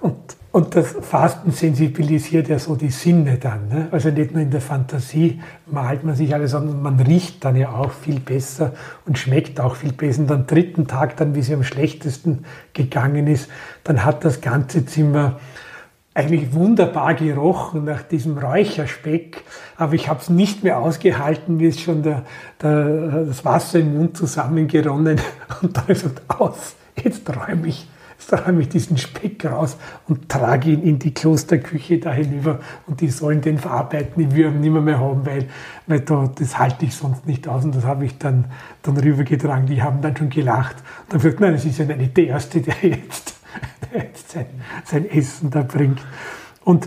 Und 0.00 0.36
Und 0.52 0.76
das 0.76 0.88
Fasten 1.00 1.50
sensibilisiert 1.50 2.48
ja 2.48 2.58
so 2.58 2.76
die 2.76 2.90
Sinne 2.90 3.38
dann. 3.38 3.68
Ne? 3.68 3.88
Also 3.90 4.10
nicht 4.10 4.32
nur 4.32 4.42
in 4.42 4.50
der 4.50 4.60
Fantasie 4.60 5.40
malt 5.64 6.04
man 6.04 6.14
sich 6.14 6.34
alles, 6.34 6.50
sondern 6.50 6.82
man 6.82 7.00
riecht 7.00 7.42
dann 7.42 7.56
ja 7.56 7.70
auch 7.70 7.90
viel 7.90 8.20
besser 8.20 8.74
und 9.06 9.16
schmeckt 9.16 9.60
auch 9.60 9.76
viel 9.76 9.92
besser. 9.94 10.20
Und 10.20 10.30
am 10.30 10.46
dritten 10.46 10.86
Tag 10.86 11.16
dann, 11.16 11.34
wie 11.34 11.40
sie 11.40 11.54
am 11.54 11.64
schlechtesten 11.64 12.44
gegangen 12.74 13.28
ist, 13.28 13.48
dann 13.82 14.04
hat 14.04 14.26
das 14.26 14.42
ganze 14.42 14.84
Zimmer 14.84 15.40
eigentlich 16.14 16.52
wunderbar 16.52 17.14
gerochen 17.14 17.84
nach 17.84 18.02
diesem 18.02 18.36
Räucherspeck, 18.36 19.44
aber 19.76 19.94
ich 19.94 20.08
habe 20.08 20.20
es 20.20 20.28
nicht 20.28 20.62
mehr 20.62 20.78
ausgehalten, 20.78 21.58
wie 21.58 21.66
es 21.66 21.80
schon 21.80 22.02
der, 22.02 22.24
der, 22.60 23.24
das 23.24 23.44
Wasser 23.44 23.80
im 23.80 23.96
Mund 23.96 24.16
zusammengeronnen 24.16 25.20
und 25.62 25.76
da 25.76 25.84
ist 25.88 26.06
aus, 26.28 26.76
jetzt 27.02 27.22
räume 27.34 27.68
ich 27.68 27.86
da 28.28 28.46
habe 28.46 28.60
ich 28.62 28.68
diesen 28.68 28.98
Speck 28.98 29.44
raus 29.44 29.76
und 30.08 30.28
trage 30.28 30.70
ihn 30.70 30.82
in 30.82 30.98
die 30.98 31.12
Klosterküche 31.12 31.98
da 31.98 32.12
hinüber 32.12 32.60
und 32.86 33.00
die 33.00 33.08
sollen 33.08 33.40
den 33.40 33.58
verarbeiten, 33.58 34.14
die 34.16 34.34
Würmer 34.34 34.58
nicht 34.58 34.70
mehr, 34.70 34.82
mehr 34.82 35.00
haben, 35.00 35.26
weil, 35.26 35.48
weil 35.86 36.00
da, 36.00 36.30
das 36.34 36.58
halte 36.58 36.84
ich 36.84 36.94
sonst 36.94 37.26
nicht 37.26 37.48
aus 37.48 37.64
und 37.64 37.74
das 37.74 37.84
habe 37.84 38.04
ich 38.04 38.18
dann, 38.18 38.46
dann 38.82 38.96
rübergetragen. 38.96 39.66
Die 39.66 39.82
haben 39.82 40.00
dann 40.02 40.16
schon 40.16 40.30
gelacht 40.30 40.76
und 40.76 41.12
dann 41.12 41.20
gesagt, 41.20 41.40
nein, 41.40 41.52
das 41.52 41.64
ist 41.64 41.78
ja 41.78 41.84
nicht 41.84 42.16
der 42.16 42.28
Erste, 42.28 42.58
jetzt, 42.58 42.82
der 42.82 42.90
jetzt 42.90 43.34
sein, 44.26 44.46
sein 44.84 45.10
Essen 45.10 45.50
da 45.50 45.62
bringt. 45.62 46.00
Und, 46.64 46.86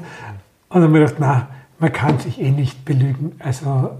und 0.69 0.81
dann 0.81 0.83
habe 0.83 0.99
ich 0.99 1.05
gedacht, 1.05 1.19
na, 1.19 1.47
man 1.79 1.91
kann 1.91 2.19
sich 2.19 2.39
eh 2.39 2.51
nicht 2.51 2.85
belügen. 2.85 3.33
Also, 3.39 3.91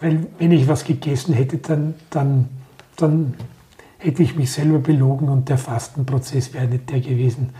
weil 0.00 0.26
wenn 0.38 0.52
ich 0.52 0.68
was 0.68 0.84
gegessen 0.84 1.34
hätte, 1.34 1.58
dann, 1.58 1.94
dann, 2.10 2.48
dann 2.96 3.34
hätte 3.98 4.22
ich 4.22 4.36
mich 4.36 4.52
selber 4.52 4.78
belogen 4.78 5.28
und 5.28 5.48
der 5.48 5.58
Fastenprozess 5.58 6.54
wäre 6.54 6.66
nicht 6.66 6.90
der 6.90 7.00
gewesen, 7.00 7.50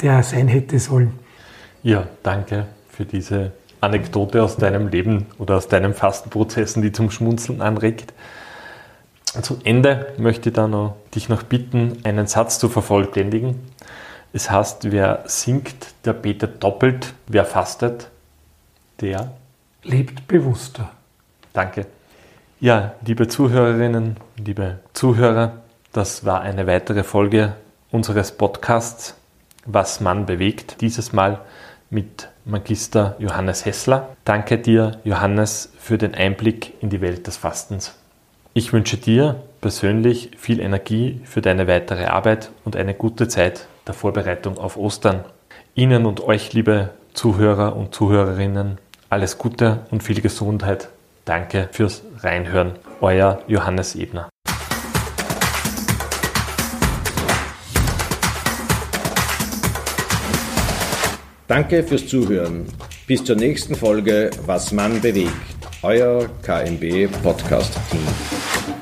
der 0.00 0.22
sein 0.22 0.48
hätte 0.48 0.78
sollen. 0.78 1.12
Ja, 1.82 2.06
danke 2.22 2.66
für 2.88 3.04
diese 3.04 3.52
Anekdote 3.80 4.42
aus 4.42 4.56
deinem 4.56 4.88
Leben 4.88 5.26
oder 5.38 5.56
aus 5.56 5.68
deinen 5.68 5.94
Fastenprozessen, 5.94 6.82
die 6.82 6.92
zum 6.92 7.10
Schmunzeln 7.10 7.60
anregt. 7.60 8.12
Zum 9.42 9.58
Ende 9.64 10.14
möchte 10.18 10.48
ich 10.48 10.54
dann 10.54 10.70
noch, 10.70 10.96
dich 11.14 11.28
noch 11.28 11.42
bitten, 11.42 11.98
einen 12.04 12.26
Satz 12.26 12.58
zu 12.58 12.68
vervollständigen. 12.68 13.60
Es 14.32 14.50
heißt, 14.50 14.90
wer 14.90 15.22
singt, 15.26 15.94
der 16.04 16.12
betet 16.12 16.62
doppelt, 16.62 17.14
wer 17.26 17.44
fastet, 17.44 18.10
der 19.00 19.32
lebt 19.82 20.26
bewusster. 20.28 20.90
Danke. 21.52 21.86
Ja, 22.60 22.94
liebe 23.04 23.28
Zuhörerinnen, 23.28 24.16
liebe 24.36 24.78
Zuhörer, 24.92 25.62
das 25.92 26.24
war 26.24 26.40
eine 26.40 26.66
weitere 26.66 27.02
Folge 27.02 27.54
unseres 27.90 28.32
Podcasts 28.32 29.14
Was 29.64 30.00
Mann 30.00 30.26
bewegt, 30.26 30.80
dieses 30.80 31.12
Mal 31.12 31.40
mit 31.90 32.28
Magister 32.44 33.16
Johannes 33.18 33.64
Hessler. 33.64 34.16
Danke 34.24 34.58
dir, 34.58 34.98
Johannes, 35.04 35.72
für 35.78 35.98
den 35.98 36.14
Einblick 36.14 36.74
in 36.82 36.90
die 36.90 37.00
Welt 37.00 37.26
des 37.26 37.36
Fastens. 37.36 37.94
Ich 38.58 38.72
wünsche 38.72 38.96
dir 38.96 39.42
persönlich 39.60 40.30
viel 40.38 40.60
Energie 40.60 41.20
für 41.24 41.42
deine 41.42 41.68
weitere 41.68 42.06
Arbeit 42.06 42.50
und 42.64 42.74
eine 42.74 42.94
gute 42.94 43.28
Zeit 43.28 43.66
der 43.86 43.92
Vorbereitung 43.92 44.56
auf 44.56 44.78
Ostern. 44.78 45.26
Ihnen 45.74 46.06
und 46.06 46.22
euch, 46.22 46.54
liebe 46.54 46.88
Zuhörer 47.12 47.76
und 47.76 47.94
Zuhörerinnen, 47.94 48.78
alles 49.10 49.36
Gute 49.36 49.80
und 49.90 50.02
viel 50.02 50.22
Gesundheit 50.22 50.88
Danke 51.26 51.68
fürs 51.70 52.02
Reinhören. 52.20 52.72
Euer 53.02 53.42
Johannes 53.46 53.94
Ebner. 53.94 54.30
Danke 61.46 61.82
fürs 61.82 62.06
Zuhören. 62.06 62.64
Bis 63.06 63.22
zur 63.22 63.36
nächsten 63.36 63.74
Folge 63.74 64.30
Was 64.46 64.72
man 64.72 65.02
bewegt. 65.02 65.55
Euer 65.82 66.28
KMB 66.42 67.08
Podcast 67.22 67.78
Team. 67.90 68.75